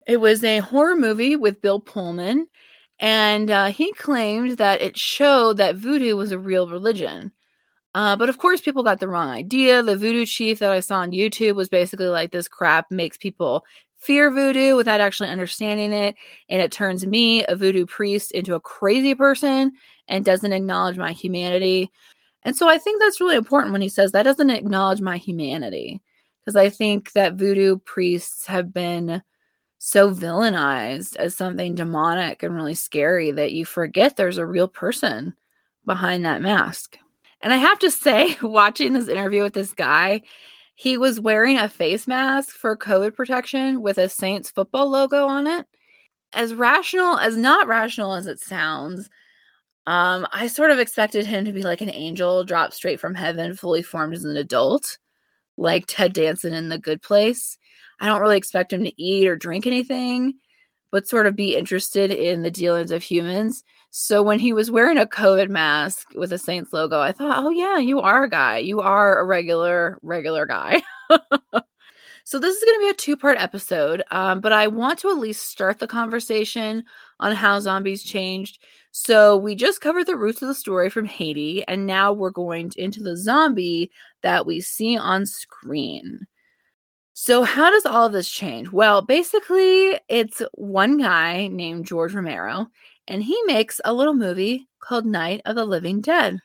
It 0.06 0.16
was 0.16 0.42
a 0.42 0.58
horror 0.58 0.96
movie 0.96 1.36
with 1.36 1.62
Bill 1.62 1.78
Pullman, 1.78 2.48
and 2.98 3.50
uh, 3.50 3.66
he 3.66 3.92
claimed 3.92 4.58
that 4.58 4.82
it 4.82 4.98
showed 4.98 5.58
that 5.58 5.76
voodoo 5.76 6.16
was 6.16 6.32
a 6.32 6.38
real 6.38 6.68
religion. 6.68 7.32
Uh, 7.94 8.16
but 8.16 8.28
of 8.28 8.38
course, 8.38 8.60
people 8.60 8.82
got 8.82 8.98
the 8.98 9.08
wrong 9.08 9.28
idea. 9.28 9.82
The 9.82 9.96
voodoo 9.96 10.26
chief 10.26 10.58
that 10.58 10.72
I 10.72 10.80
saw 10.80 10.96
on 10.96 11.12
YouTube 11.12 11.54
was 11.54 11.68
basically 11.68 12.08
like, 12.08 12.32
this 12.32 12.48
crap 12.48 12.90
makes 12.90 13.16
people 13.16 13.64
fear 13.98 14.30
voodoo 14.30 14.74
without 14.76 15.00
actually 15.00 15.28
understanding 15.28 15.92
it. 15.92 16.16
And 16.48 16.60
it 16.60 16.72
turns 16.72 17.06
me, 17.06 17.44
a 17.46 17.54
voodoo 17.54 17.86
priest, 17.86 18.32
into 18.32 18.54
a 18.54 18.60
crazy 18.60 19.14
person 19.14 19.72
and 20.08 20.24
doesn't 20.24 20.52
acknowledge 20.52 20.98
my 20.98 21.12
humanity. 21.12 21.90
And 22.42 22.56
so 22.56 22.68
I 22.68 22.78
think 22.78 23.00
that's 23.00 23.20
really 23.20 23.36
important 23.36 23.72
when 23.72 23.80
he 23.80 23.88
says 23.88 24.12
that 24.12 24.24
doesn't 24.24 24.50
acknowledge 24.50 25.00
my 25.00 25.16
humanity. 25.16 26.02
Because 26.40 26.56
I 26.56 26.68
think 26.68 27.12
that 27.12 27.34
voodoo 27.34 27.78
priests 27.78 28.46
have 28.46 28.74
been 28.74 29.22
so 29.78 30.10
villainized 30.12 31.16
as 31.16 31.36
something 31.36 31.74
demonic 31.74 32.42
and 32.42 32.54
really 32.54 32.74
scary 32.74 33.30
that 33.30 33.52
you 33.52 33.64
forget 33.64 34.16
there's 34.16 34.38
a 34.38 34.46
real 34.46 34.68
person 34.68 35.34
behind 35.86 36.24
that 36.24 36.42
mask. 36.42 36.98
And 37.44 37.52
I 37.52 37.58
have 37.58 37.78
to 37.80 37.90
say, 37.90 38.36
watching 38.42 38.94
this 38.94 39.06
interview 39.06 39.42
with 39.42 39.52
this 39.52 39.74
guy, 39.74 40.22
he 40.74 40.96
was 40.96 41.20
wearing 41.20 41.58
a 41.58 41.68
face 41.68 42.08
mask 42.08 42.56
for 42.56 42.76
COVID 42.76 43.14
protection 43.14 43.82
with 43.82 43.98
a 43.98 44.08
Saints 44.08 44.50
football 44.50 44.90
logo 44.90 45.26
on 45.28 45.46
it. 45.46 45.66
As 46.32 46.54
rational, 46.54 47.16
as 47.16 47.36
not 47.36 47.68
rational 47.68 48.14
as 48.14 48.26
it 48.26 48.40
sounds, 48.40 49.08
um, 49.86 50.26
I 50.32 50.46
sort 50.46 50.70
of 50.70 50.78
expected 50.78 51.26
him 51.26 51.44
to 51.44 51.52
be 51.52 51.62
like 51.62 51.82
an 51.82 51.90
angel 51.90 52.42
dropped 52.42 52.74
straight 52.74 52.98
from 52.98 53.14
heaven, 53.14 53.54
fully 53.54 53.82
formed 53.82 54.14
as 54.14 54.24
an 54.24 54.36
adult, 54.36 54.98
like 55.56 55.84
Ted 55.86 56.14
Danson 56.14 56.54
in 56.54 56.70
The 56.70 56.78
Good 56.78 57.02
Place. 57.02 57.58
I 58.00 58.06
don't 58.06 58.22
really 58.22 58.38
expect 58.38 58.72
him 58.72 58.82
to 58.84 59.02
eat 59.02 59.28
or 59.28 59.36
drink 59.36 59.66
anything, 59.66 60.34
but 60.90 61.06
sort 61.06 61.26
of 61.26 61.36
be 61.36 61.54
interested 61.54 62.10
in 62.10 62.42
the 62.42 62.50
dealings 62.50 62.90
of 62.90 63.02
humans. 63.02 63.62
So 63.96 64.24
when 64.24 64.40
he 64.40 64.52
was 64.52 64.72
wearing 64.72 64.98
a 64.98 65.06
COVID 65.06 65.50
mask 65.50 66.08
with 66.16 66.32
a 66.32 66.38
Saints 66.38 66.72
logo, 66.72 66.98
I 66.98 67.12
thought, 67.12 67.44
oh, 67.44 67.50
yeah, 67.50 67.78
you 67.78 68.00
are 68.00 68.24
a 68.24 68.28
guy. 68.28 68.58
You 68.58 68.80
are 68.80 69.20
a 69.20 69.24
regular, 69.24 70.00
regular 70.02 70.46
guy. 70.46 70.82
so 72.24 72.40
this 72.40 72.56
is 72.56 72.64
going 72.64 72.80
to 72.80 72.86
be 72.86 72.88
a 72.88 72.94
two 72.94 73.16
part 73.16 73.38
episode, 73.38 74.02
um, 74.10 74.40
but 74.40 74.52
I 74.52 74.66
want 74.66 74.98
to 74.98 75.10
at 75.10 75.18
least 75.18 75.48
start 75.48 75.78
the 75.78 75.86
conversation 75.86 76.82
on 77.20 77.36
how 77.36 77.60
zombies 77.60 78.02
changed. 78.02 78.60
So 78.90 79.36
we 79.36 79.54
just 79.54 79.80
covered 79.80 80.08
the 80.08 80.16
roots 80.16 80.42
of 80.42 80.48
the 80.48 80.56
story 80.56 80.90
from 80.90 81.04
Haiti, 81.04 81.62
and 81.68 81.86
now 81.86 82.12
we're 82.12 82.30
going 82.30 82.72
into 82.76 83.00
the 83.00 83.16
zombie 83.16 83.92
that 84.22 84.44
we 84.44 84.60
see 84.60 84.98
on 84.98 85.24
screen. 85.24 86.26
So, 87.16 87.44
how 87.44 87.70
does 87.70 87.86
all 87.86 88.08
this 88.08 88.28
change? 88.28 88.72
Well, 88.72 89.00
basically, 89.00 90.00
it's 90.08 90.42
one 90.54 90.98
guy 90.98 91.46
named 91.46 91.86
George 91.86 92.12
Romero, 92.12 92.66
and 93.08 93.22
he 93.22 93.40
makes 93.46 93.80
a 93.84 93.92
little 93.92 94.14
movie 94.14 94.68
called 94.80 95.06
Night 95.06 95.40
of 95.44 95.56
the 95.56 95.64
Living 95.64 96.00
Dead. 96.00 96.40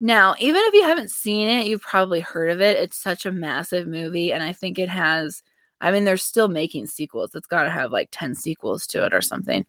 Now, 0.00 0.34
even 0.38 0.60
if 0.64 0.74
you 0.74 0.82
haven't 0.82 1.10
seen 1.10 1.48
it, 1.48 1.66
you've 1.66 1.82
probably 1.82 2.20
heard 2.20 2.50
of 2.50 2.60
it. 2.60 2.76
It's 2.76 2.98
such 2.98 3.24
a 3.24 3.32
massive 3.32 3.86
movie, 3.86 4.32
and 4.32 4.42
I 4.42 4.52
think 4.52 4.78
it 4.78 4.88
has. 4.88 5.42
I 5.80 5.90
mean, 5.90 6.04
they're 6.04 6.16
still 6.16 6.48
making 6.48 6.86
sequels. 6.86 7.34
It's 7.34 7.46
got 7.46 7.64
to 7.64 7.70
have 7.70 7.92
like 7.92 8.08
10 8.10 8.34
sequels 8.34 8.86
to 8.88 9.04
it 9.04 9.12
or 9.12 9.20
something. 9.20 9.66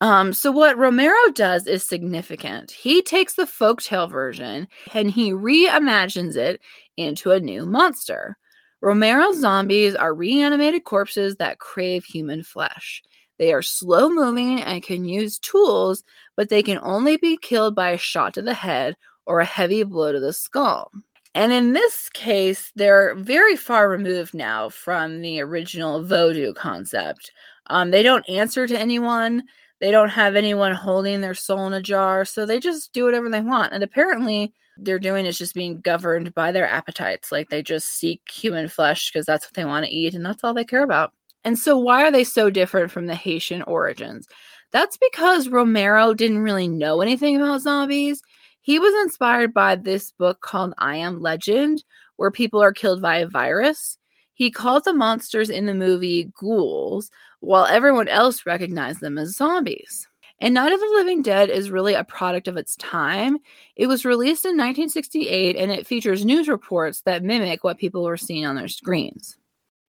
Um, 0.00 0.32
so 0.32 0.50
what 0.50 0.76
Romero 0.76 1.30
does 1.32 1.66
is 1.66 1.82
significant. 1.84 2.70
He 2.70 3.00
takes 3.00 3.34
the 3.34 3.44
folktale 3.44 4.10
version 4.10 4.68
and 4.92 5.10
he 5.10 5.32
reimagines 5.32 6.36
it 6.36 6.60
into 6.96 7.30
a 7.30 7.40
new 7.40 7.64
monster. 7.64 8.36
Romero's 8.82 9.38
zombies 9.38 9.94
are 9.94 10.12
reanimated 10.12 10.84
corpses 10.84 11.36
that 11.36 11.58
crave 11.58 12.04
human 12.04 12.42
flesh. 12.42 13.02
They 13.38 13.52
are 13.52 13.62
slow 13.62 14.08
moving 14.08 14.62
and 14.62 14.82
can 14.82 15.04
use 15.04 15.38
tools, 15.38 16.04
but 16.36 16.48
they 16.48 16.62
can 16.62 16.78
only 16.82 17.16
be 17.16 17.36
killed 17.36 17.74
by 17.74 17.90
a 17.90 17.98
shot 17.98 18.34
to 18.34 18.42
the 18.42 18.54
head 18.54 18.96
or 19.26 19.40
a 19.40 19.44
heavy 19.44 19.82
blow 19.82 20.12
to 20.12 20.20
the 20.20 20.32
skull. 20.32 20.90
And 21.34 21.52
in 21.52 21.72
this 21.72 22.08
case, 22.10 22.70
they're 22.76 23.14
very 23.16 23.56
far 23.56 23.88
removed 23.88 24.34
now 24.34 24.68
from 24.68 25.20
the 25.20 25.40
original 25.40 26.04
voodoo 26.04 26.52
concept. 26.52 27.32
Um, 27.66 27.90
they 27.90 28.02
don't 28.02 28.28
answer 28.28 28.66
to 28.68 28.78
anyone. 28.78 29.42
They 29.80 29.90
don't 29.90 30.10
have 30.10 30.36
anyone 30.36 30.72
holding 30.72 31.20
their 31.20 31.34
soul 31.34 31.66
in 31.66 31.72
a 31.72 31.82
jar. 31.82 32.24
So 32.24 32.46
they 32.46 32.60
just 32.60 32.92
do 32.92 33.04
whatever 33.04 33.28
they 33.28 33.40
want. 33.40 33.72
And 33.72 33.82
apparently, 33.82 34.52
they're 34.76 34.98
doing 34.98 35.26
is 35.26 35.38
just 35.38 35.54
being 35.54 35.80
governed 35.80 36.34
by 36.34 36.52
their 36.52 36.68
appetites. 36.68 37.32
Like 37.32 37.48
they 37.48 37.62
just 37.62 37.88
seek 37.88 38.20
human 38.30 38.68
flesh 38.68 39.10
because 39.10 39.26
that's 39.26 39.46
what 39.46 39.54
they 39.54 39.64
want 39.64 39.86
to 39.86 39.92
eat 39.92 40.14
and 40.14 40.24
that's 40.24 40.44
all 40.44 40.54
they 40.54 40.64
care 40.64 40.82
about. 40.82 41.12
And 41.44 41.58
so, 41.58 41.76
why 41.78 42.02
are 42.02 42.10
they 42.10 42.24
so 42.24 42.50
different 42.50 42.90
from 42.90 43.06
the 43.06 43.14
Haitian 43.14 43.62
origins? 43.62 44.26
That's 44.72 44.96
because 44.96 45.48
Romero 45.48 46.14
didn't 46.14 46.38
really 46.38 46.68
know 46.68 47.00
anything 47.00 47.36
about 47.36 47.60
zombies. 47.60 48.22
He 48.60 48.78
was 48.78 48.94
inspired 49.04 49.52
by 49.52 49.76
this 49.76 50.10
book 50.12 50.40
called 50.40 50.74
I 50.78 50.96
Am 50.96 51.20
Legend, 51.20 51.84
where 52.16 52.30
people 52.30 52.62
are 52.62 52.72
killed 52.72 53.02
by 53.02 53.18
a 53.18 53.28
virus. 53.28 53.98
He 54.32 54.50
called 54.50 54.84
the 54.84 54.92
monsters 54.92 55.50
in 55.50 55.66
the 55.66 55.74
movie 55.74 56.32
ghouls, 56.34 57.10
while 57.40 57.66
everyone 57.66 58.08
else 58.08 58.46
recognized 58.46 59.00
them 59.00 59.18
as 59.18 59.36
zombies. 59.36 60.08
And 60.40 60.54
Night 60.54 60.72
of 60.72 60.80
the 60.80 60.92
Living 60.96 61.22
Dead 61.22 61.50
is 61.50 61.70
really 61.70 61.94
a 61.94 62.04
product 62.04 62.48
of 62.48 62.56
its 62.56 62.74
time. 62.76 63.38
It 63.76 63.86
was 63.86 64.04
released 64.04 64.44
in 64.44 64.56
1968 64.56 65.56
and 65.56 65.70
it 65.70 65.86
features 65.86 66.24
news 66.24 66.48
reports 66.48 67.02
that 67.02 67.22
mimic 67.22 67.62
what 67.62 67.78
people 67.78 68.02
were 68.02 68.16
seeing 68.16 68.44
on 68.44 68.56
their 68.56 68.68
screens. 68.68 69.36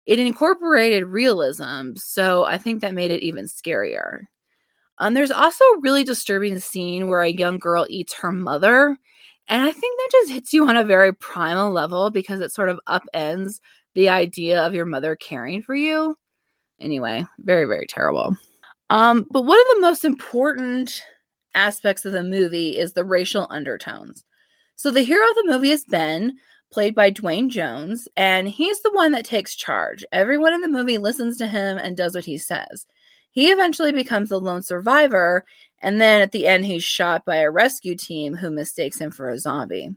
It 0.08 0.20
incorporated 0.20 1.06
realism, 1.06 1.92
so 1.96 2.46
I 2.46 2.58
think 2.58 2.82
that 2.82 2.94
made 2.94 3.12
it 3.12 3.22
even 3.22 3.46
scarier. 3.46 4.22
Um, 5.00 5.14
there's 5.14 5.32
also 5.32 5.64
a 5.66 5.80
really 5.82 6.04
disturbing 6.04 6.58
scene 6.60 7.08
where 7.08 7.22
a 7.22 7.30
young 7.30 7.60
girl 7.60 7.86
eats 7.90 8.14
her 8.16 8.32
mother. 8.32 8.98
And 9.50 9.62
I 9.62 9.72
think 9.72 10.00
that 10.00 10.10
just 10.12 10.32
hits 10.32 10.54
you 10.54 10.68
on 10.68 10.78
a 10.78 10.84
very 10.84 11.14
primal 11.14 11.72
level 11.72 12.10
because 12.10 12.40
it 12.40 12.52
sort 12.52 12.70
of 12.70 12.80
upends 12.88 13.60
the 13.94 14.10
idea 14.10 14.66
of 14.66 14.74
your 14.74 14.86
mother 14.86 15.16
caring 15.16 15.62
for 15.62 15.76
you. 15.76 16.18
Anyway, 16.80 17.26
very, 17.40 17.66
very 17.66 17.86
terrible. 17.86 18.36
Um, 18.90 19.26
but 19.30 19.44
one 19.44 19.60
of 19.60 19.76
the 19.76 19.82
most 19.82 20.06
important 20.06 21.04
aspects 21.54 22.06
of 22.06 22.14
the 22.14 22.24
movie 22.24 22.78
is 22.78 22.94
the 22.94 23.04
racial 23.04 23.48
undertones. 23.50 24.24
So 24.76 24.92
the 24.92 25.04
hero 25.04 25.28
of 25.28 25.36
the 25.36 25.52
movie 25.52 25.72
is 25.72 25.86
Ben, 25.86 26.38
played 26.72 26.94
by 26.96 27.10
Duane 27.10 27.50
Jones, 27.50 28.08
and 28.18 28.48
he's 28.48 28.82
the 28.82 28.92
one 28.92 29.12
that 29.14 29.26
takes 29.26 29.56
charge. 29.56 30.04
Everyone 30.12 30.54
in 30.54 30.62
the 30.62 30.68
movie 30.68 30.98
listens 30.98 31.38
to 31.38 31.48
him 31.48 31.78
and 31.78 31.96
does 31.96 32.16
what 32.16 32.26
he 32.26 32.38
says. 32.38 32.86
He 33.32 33.52
eventually 33.52 33.92
becomes 33.92 34.30
the 34.30 34.40
lone 34.40 34.64
survivor, 34.64 35.46
and 35.82 36.02
then 36.02 36.22
at 36.22 36.32
the 36.32 36.48
end, 36.48 36.66
he's 36.66 36.84
shot 36.84 37.26
by 37.26 37.38
a 37.38 37.52
rescue 37.52 37.96
team 37.96 38.36
who 38.36 38.50
mistakes 38.50 39.00
him 39.00 39.12
for 39.12 39.30
a 39.30 39.40
zombie. 39.40 39.96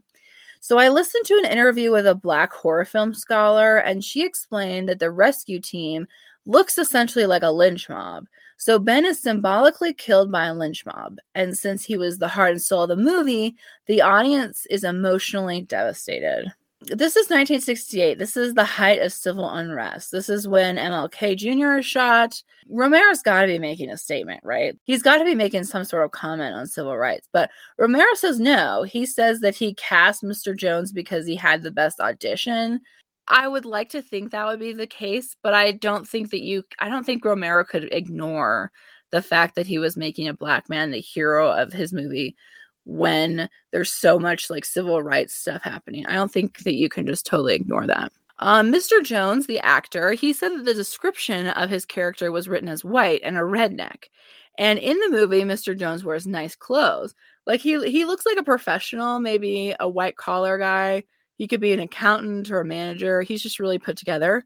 So 0.59 0.77
I 0.77 0.89
listened 0.89 1.25
to 1.25 1.41
an 1.43 1.51
interview 1.51 1.91
with 1.91 2.05
a 2.05 2.15
black 2.15 2.53
horror 2.53 2.85
film 2.85 3.13
scholar, 3.13 3.77
and 3.77 4.03
she 4.03 4.23
explained 4.23 4.89
that 4.89 4.99
the 4.99 5.09
rescue 5.11 5.59
team 5.59 6.07
looks 6.45 6.77
essentially 6.77 7.25
like 7.25 7.43
a 7.43 7.51
lynch 7.51 7.89
mob. 7.89 8.27
So 8.57 8.77
Ben 8.77 9.05
is 9.05 9.19
symbolically 9.19 9.91
killed 9.91 10.31
by 10.31 10.45
a 10.45 10.53
lynch 10.53 10.85
mob. 10.85 11.17
And 11.33 11.57
since 11.57 11.83
he 11.83 11.97
was 11.97 12.19
the 12.19 12.27
heart 12.27 12.51
and 12.51 12.61
soul 12.61 12.83
of 12.83 12.89
the 12.89 12.95
movie, 12.95 13.55
the 13.87 14.03
audience 14.03 14.67
is 14.69 14.83
emotionally 14.83 15.61
devastated 15.61 16.53
this 16.81 17.15
is 17.15 17.29
1968. 17.29 18.17
This 18.17 18.35
is 18.35 18.55
the 18.55 18.63
height 18.63 19.01
of 19.01 19.13
civil 19.13 19.47
unrest. 19.47 20.11
This 20.11 20.29
is 20.29 20.47
when 20.47 20.77
MLK 20.77 21.37
Jr. 21.37 21.77
is 21.77 21.85
shot. 21.85 22.41
Romero's 22.69 23.21
got 23.21 23.41
to 23.41 23.47
be 23.47 23.59
making 23.59 23.91
a 23.91 23.97
statement, 23.97 24.41
right? 24.43 24.75
He's 24.85 25.03
got 25.03 25.17
to 25.17 25.25
be 25.25 25.35
making 25.35 25.65
some 25.65 25.83
sort 25.83 26.05
of 26.05 26.11
comment 26.11 26.55
on 26.55 26.65
civil 26.65 26.97
rights. 26.97 27.27
But 27.31 27.51
Romero 27.77 28.13
says 28.15 28.39
no. 28.39 28.81
He 28.81 29.05
says 29.05 29.41
that 29.41 29.55
he 29.55 29.75
cast 29.75 30.23
Mr. 30.23 30.57
Jones 30.57 30.91
because 30.91 31.27
he 31.27 31.35
had 31.35 31.61
the 31.61 31.71
best 31.71 31.99
audition. 31.99 32.81
I 33.27 33.47
would 33.47 33.65
like 33.65 33.89
to 33.89 34.01
think 34.01 34.31
that 34.31 34.47
would 34.47 34.59
be 34.59 34.73
the 34.73 34.87
case, 34.87 35.35
but 35.43 35.53
I 35.53 35.73
don't 35.73 36.07
think 36.07 36.31
that 36.31 36.41
you, 36.41 36.63
I 36.79 36.89
don't 36.89 37.05
think 37.05 37.23
Romero 37.23 37.63
could 37.63 37.89
ignore 37.93 38.71
the 39.11 39.21
fact 39.21 39.55
that 39.55 39.67
he 39.67 39.77
was 39.77 39.95
making 39.95 40.27
a 40.27 40.33
black 40.33 40.67
man 40.67 40.89
the 40.89 40.99
hero 40.99 41.51
of 41.51 41.71
his 41.71 41.93
movie 41.93 42.35
when 42.85 43.49
there's 43.71 43.91
so 43.91 44.19
much 44.19 44.49
like 44.49 44.65
civil 44.65 45.01
rights 45.01 45.35
stuff 45.35 45.61
happening. 45.63 46.05
I 46.05 46.13
don't 46.13 46.31
think 46.31 46.59
that 46.59 46.75
you 46.75 46.89
can 46.89 47.05
just 47.05 47.25
totally 47.25 47.55
ignore 47.55 47.87
that. 47.87 48.11
Um, 48.39 48.71
Mr. 48.71 49.03
Jones, 49.03 49.45
the 49.45 49.59
actor, 49.59 50.13
he 50.13 50.33
said 50.33 50.49
that 50.49 50.65
the 50.65 50.73
description 50.73 51.47
of 51.49 51.69
his 51.69 51.85
character 51.85 52.31
was 52.31 52.49
written 52.49 52.69
as 52.69 52.83
white 52.83 53.21
and 53.23 53.37
a 53.37 53.41
redneck. 53.41 54.05
And 54.57 54.79
in 54.79 54.99
the 54.99 55.09
movie, 55.09 55.43
Mr. 55.43 55.77
Jones 55.77 56.03
wears 56.03 56.25
nice 56.25 56.55
clothes. 56.55 57.13
Like 57.45 57.61
he 57.61 57.89
he 57.89 58.05
looks 58.05 58.25
like 58.25 58.37
a 58.37 58.43
professional, 58.43 59.19
maybe 59.19 59.75
a 59.79 59.87
white 59.87 60.17
collar 60.17 60.57
guy. 60.57 61.03
He 61.35 61.47
could 61.47 61.61
be 61.61 61.73
an 61.73 61.79
accountant 61.79 62.51
or 62.51 62.61
a 62.61 62.65
manager. 62.65 63.21
He's 63.21 63.41
just 63.41 63.59
really 63.59 63.79
put 63.79 63.97
together. 63.97 64.43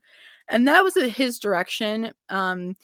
And 0.47 0.67
that 0.67 0.83
was 0.83 0.95
his 0.95 1.39
direction. 1.39 2.11
Um, 2.29 2.75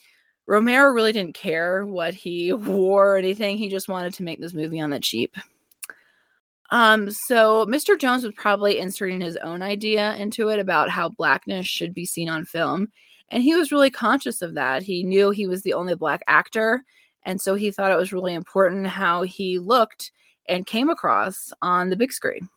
Romero 0.48 0.92
really 0.92 1.12
didn't 1.12 1.36
care 1.36 1.86
what 1.86 2.14
he 2.14 2.54
wore 2.54 3.16
or 3.16 3.18
anything. 3.18 3.58
He 3.58 3.70
just 3.70 3.88
wanted 3.88 4.14
to 4.16 4.24
make 4.24 4.40
this 4.40 4.54
movie 4.54 4.82
on 4.82 4.90
the 4.90 5.00
cheap. 5.00 5.36
Um, 6.72 7.12
so 7.12 7.66
Mr. 7.66 8.00
Jones 8.00 8.24
was 8.24 8.34
probably 8.36 8.80
inserting 8.80 9.20
his 9.20 9.36
own 9.38 9.62
idea 9.62 10.16
into 10.16 10.50
it 10.50 10.60
about 10.60 10.90
how 10.90 11.10
blackness 11.10 11.68
should 11.68 11.94
be 11.94 12.06
seen 12.06 12.30
on 12.30 12.46
film. 12.46 12.88
And 13.30 13.44
he 13.44 13.56
was 13.56 13.72
really 13.72 13.90
conscious 13.90 14.42
of 14.42 14.56
that. 14.56 14.84
He 14.84 15.04
knew 15.04 15.32
he 15.32 15.48
was 15.48 15.64
the 15.64 15.74
only 15.74 15.96
black 15.96 16.22
actor. 16.28 16.84
And 17.24 17.42
so 17.42 17.56
he 17.56 17.72
thought 17.72 17.92
it 17.92 17.98
was 17.98 18.14
really 18.14 18.34
important 18.34 18.88
how 18.88 19.24
he 19.24 19.60
looked 19.60 20.12
and 20.48 20.66
came 20.66 20.90
across 20.90 21.52
on 21.62 21.90
the 21.90 21.96
big 21.96 22.12
screen. 22.12 22.50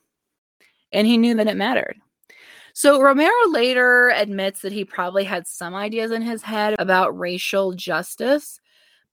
And 0.92 1.06
he 1.06 1.18
knew 1.18 1.34
that 1.34 1.48
it 1.48 1.56
mattered. 1.56 1.96
So 2.76 3.00
Romero 3.00 3.30
later 3.50 4.10
admits 4.10 4.60
that 4.62 4.72
he 4.72 4.84
probably 4.84 5.22
had 5.22 5.46
some 5.46 5.76
ideas 5.76 6.10
in 6.10 6.22
his 6.22 6.42
head 6.42 6.74
about 6.80 7.16
racial 7.16 7.72
justice, 7.72 8.60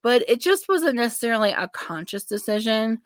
but 0.02 0.24
it 0.28 0.40
just 0.40 0.68
wasn't 0.68 0.96
necessarily 0.96 1.52
a 1.52 1.68
conscious 1.68 2.24
decision. 2.24 3.00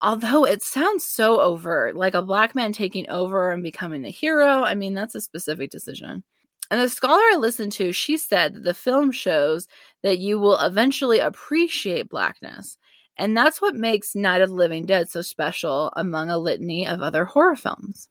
Although 0.00 0.44
it 0.44 0.62
sounds 0.62 1.04
so 1.04 1.40
overt, 1.40 1.96
like 1.96 2.14
a 2.14 2.22
black 2.22 2.54
man 2.54 2.72
taking 2.72 3.10
over 3.10 3.50
and 3.50 3.60
becoming 3.60 4.02
the 4.02 4.10
hero. 4.10 4.62
I 4.62 4.76
mean, 4.76 4.94
that's 4.94 5.16
a 5.16 5.20
specific 5.20 5.70
decision. 5.70 6.22
And 6.70 6.80
the 6.80 6.88
scholar 6.88 7.22
I 7.32 7.36
listened 7.36 7.72
to, 7.72 7.92
she 7.92 8.16
said 8.16 8.54
that 8.54 8.62
the 8.62 8.74
film 8.74 9.10
shows 9.10 9.66
that 10.04 10.20
you 10.20 10.38
will 10.38 10.60
eventually 10.60 11.18
appreciate 11.18 12.08
blackness. 12.08 12.78
And 13.16 13.36
that's 13.36 13.60
what 13.60 13.74
makes 13.74 14.14
Night 14.14 14.42
of 14.42 14.50
the 14.50 14.54
Living 14.54 14.86
Dead 14.86 15.10
so 15.10 15.22
special 15.22 15.92
among 15.96 16.30
a 16.30 16.38
litany 16.38 16.86
of 16.86 17.02
other 17.02 17.24
horror 17.24 17.56
films. 17.56 18.08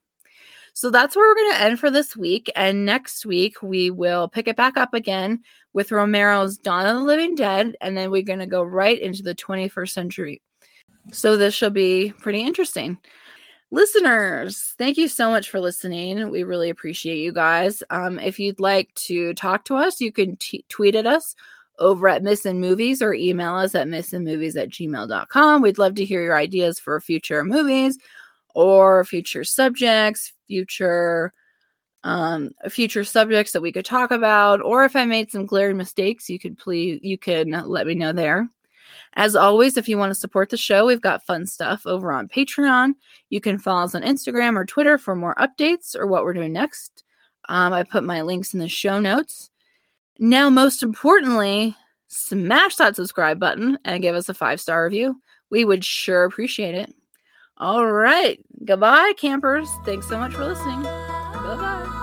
So 0.78 0.92
that's 0.92 1.16
where 1.16 1.28
we're 1.28 1.34
going 1.34 1.54
to 1.54 1.62
end 1.62 1.80
for 1.80 1.90
this 1.90 2.16
week. 2.16 2.52
And 2.56 2.86
next 2.86 3.26
week, 3.26 3.64
we 3.64 3.90
will 3.90 4.28
pick 4.28 4.48
it 4.48 4.56
back 4.56 4.78
up 4.78 4.94
again 4.94 5.42
with 5.74 5.92
Romero's 5.92 6.60
Dawn 6.60 6.86
of 6.86 6.98
the 6.98 7.02
Living 7.02 7.34
Dead. 7.34 7.76
And 7.82 7.98
then 7.98 8.12
we're 8.12 8.22
going 8.22 8.38
to 8.38 8.46
go 8.46 8.62
right 8.62 9.02
into 9.02 9.24
the 9.24 9.34
21st 9.34 9.90
century. 9.90 10.40
So 11.12 11.36
this 11.36 11.56
shall 11.56 11.72
be 11.72 12.14
pretty 12.20 12.42
interesting. 12.42 13.00
Listeners, 13.72 14.76
thank 14.78 14.98
you 14.98 15.08
so 15.08 15.32
much 15.32 15.50
for 15.50 15.60
listening. 15.60 16.30
We 16.30 16.44
really 16.44 16.70
appreciate 16.70 17.24
you 17.24 17.32
guys. 17.32 17.82
Um, 17.90 18.20
if 18.20 18.40
you'd 18.40 18.60
like 18.60 18.94
to 19.08 19.34
talk 19.34 19.66
to 19.66 19.78
us, 19.78 20.00
you 20.00 20.12
can 20.12 20.36
t- 20.36 20.64
tweet 20.70 20.94
at 20.94 21.08
us 21.08 21.34
over 21.80 22.08
at 22.08 22.22
Myths 22.22 22.46
in 22.46 22.60
Movies 22.60 23.02
or 23.02 23.16
email 23.16 23.56
us 23.56 23.74
at 23.74 23.88
mythsinmovies 23.88 24.56
at 24.56 24.70
gmail.com. 24.70 25.64
We'd 25.64 25.80
love 25.80 25.96
to 25.96 26.06
hear 26.06 26.22
your 26.22 26.38
ideas 26.38 26.80
for 26.80 27.02
future 27.02 27.44
movies 27.44 27.98
or 28.58 29.06
future 29.06 29.44
subjects, 29.44 30.34
future 30.48 31.32
um 32.04 32.52
future 32.70 33.04
subjects 33.04 33.52
that 33.52 33.62
we 33.62 33.72
could 33.72 33.84
talk 33.84 34.12
about 34.12 34.62
or 34.62 34.86
if 34.86 34.96
i 34.96 35.04
made 35.04 35.32
some 35.32 35.48
glaring 35.48 35.76
mistakes 35.76 36.30
you 36.30 36.38
could 36.38 36.56
please 36.56 37.00
you 37.02 37.18
can 37.18 37.50
let 37.66 37.88
me 37.88 37.96
know 37.96 38.14
there. 38.14 38.48
As 39.14 39.36
always 39.36 39.78
if 39.78 39.90
you 39.90 39.98
want 39.98 40.12
to 40.12 40.20
support 40.20 40.50
the 40.50 40.58
show 40.58 40.86
we've 40.86 41.02
got 41.02 41.26
fun 41.26 41.46
stuff 41.46 41.86
over 41.86 42.12
on 42.12 42.28
patreon. 42.28 42.94
You 43.30 43.42
can 43.42 43.58
follow 43.58 43.84
us 43.84 43.96
on 43.96 44.04
instagram 44.04 44.56
or 44.56 44.66
twitter 44.66 44.98
for 44.98 45.16
more 45.16 45.36
updates 45.36 45.96
or 45.96 46.08
what 46.08 46.24
we're 46.24 46.34
doing 46.34 46.54
next. 46.54 47.04
Um, 47.50 47.74
i 47.74 47.84
put 47.84 48.04
my 48.04 48.22
links 48.22 48.54
in 48.54 48.60
the 48.60 48.70
show 48.70 49.00
notes. 49.00 49.50
Now 50.20 50.50
most 50.50 50.84
importantly 50.84 51.76
smash 52.08 52.76
that 52.78 52.96
subscribe 52.96 53.40
button 53.40 53.78
and 53.86 54.02
give 54.02 54.16
us 54.16 54.30
a 54.30 54.34
five 54.34 54.62
star 54.62 54.84
review. 54.84 55.20
We 55.50 55.66
would 55.66 55.84
sure 55.84 56.26
appreciate 56.26 56.76
it 56.76 56.94
All 57.60 57.88
right. 57.92 58.40
Goodbye, 58.66 59.14
campers. 59.18 59.70
Thanks 59.86 60.08
so 60.08 60.18
much 60.18 60.34
for 60.34 60.46
listening. 60.46 60.84
Bye 60.84 61.56
bye. 61.58 61.94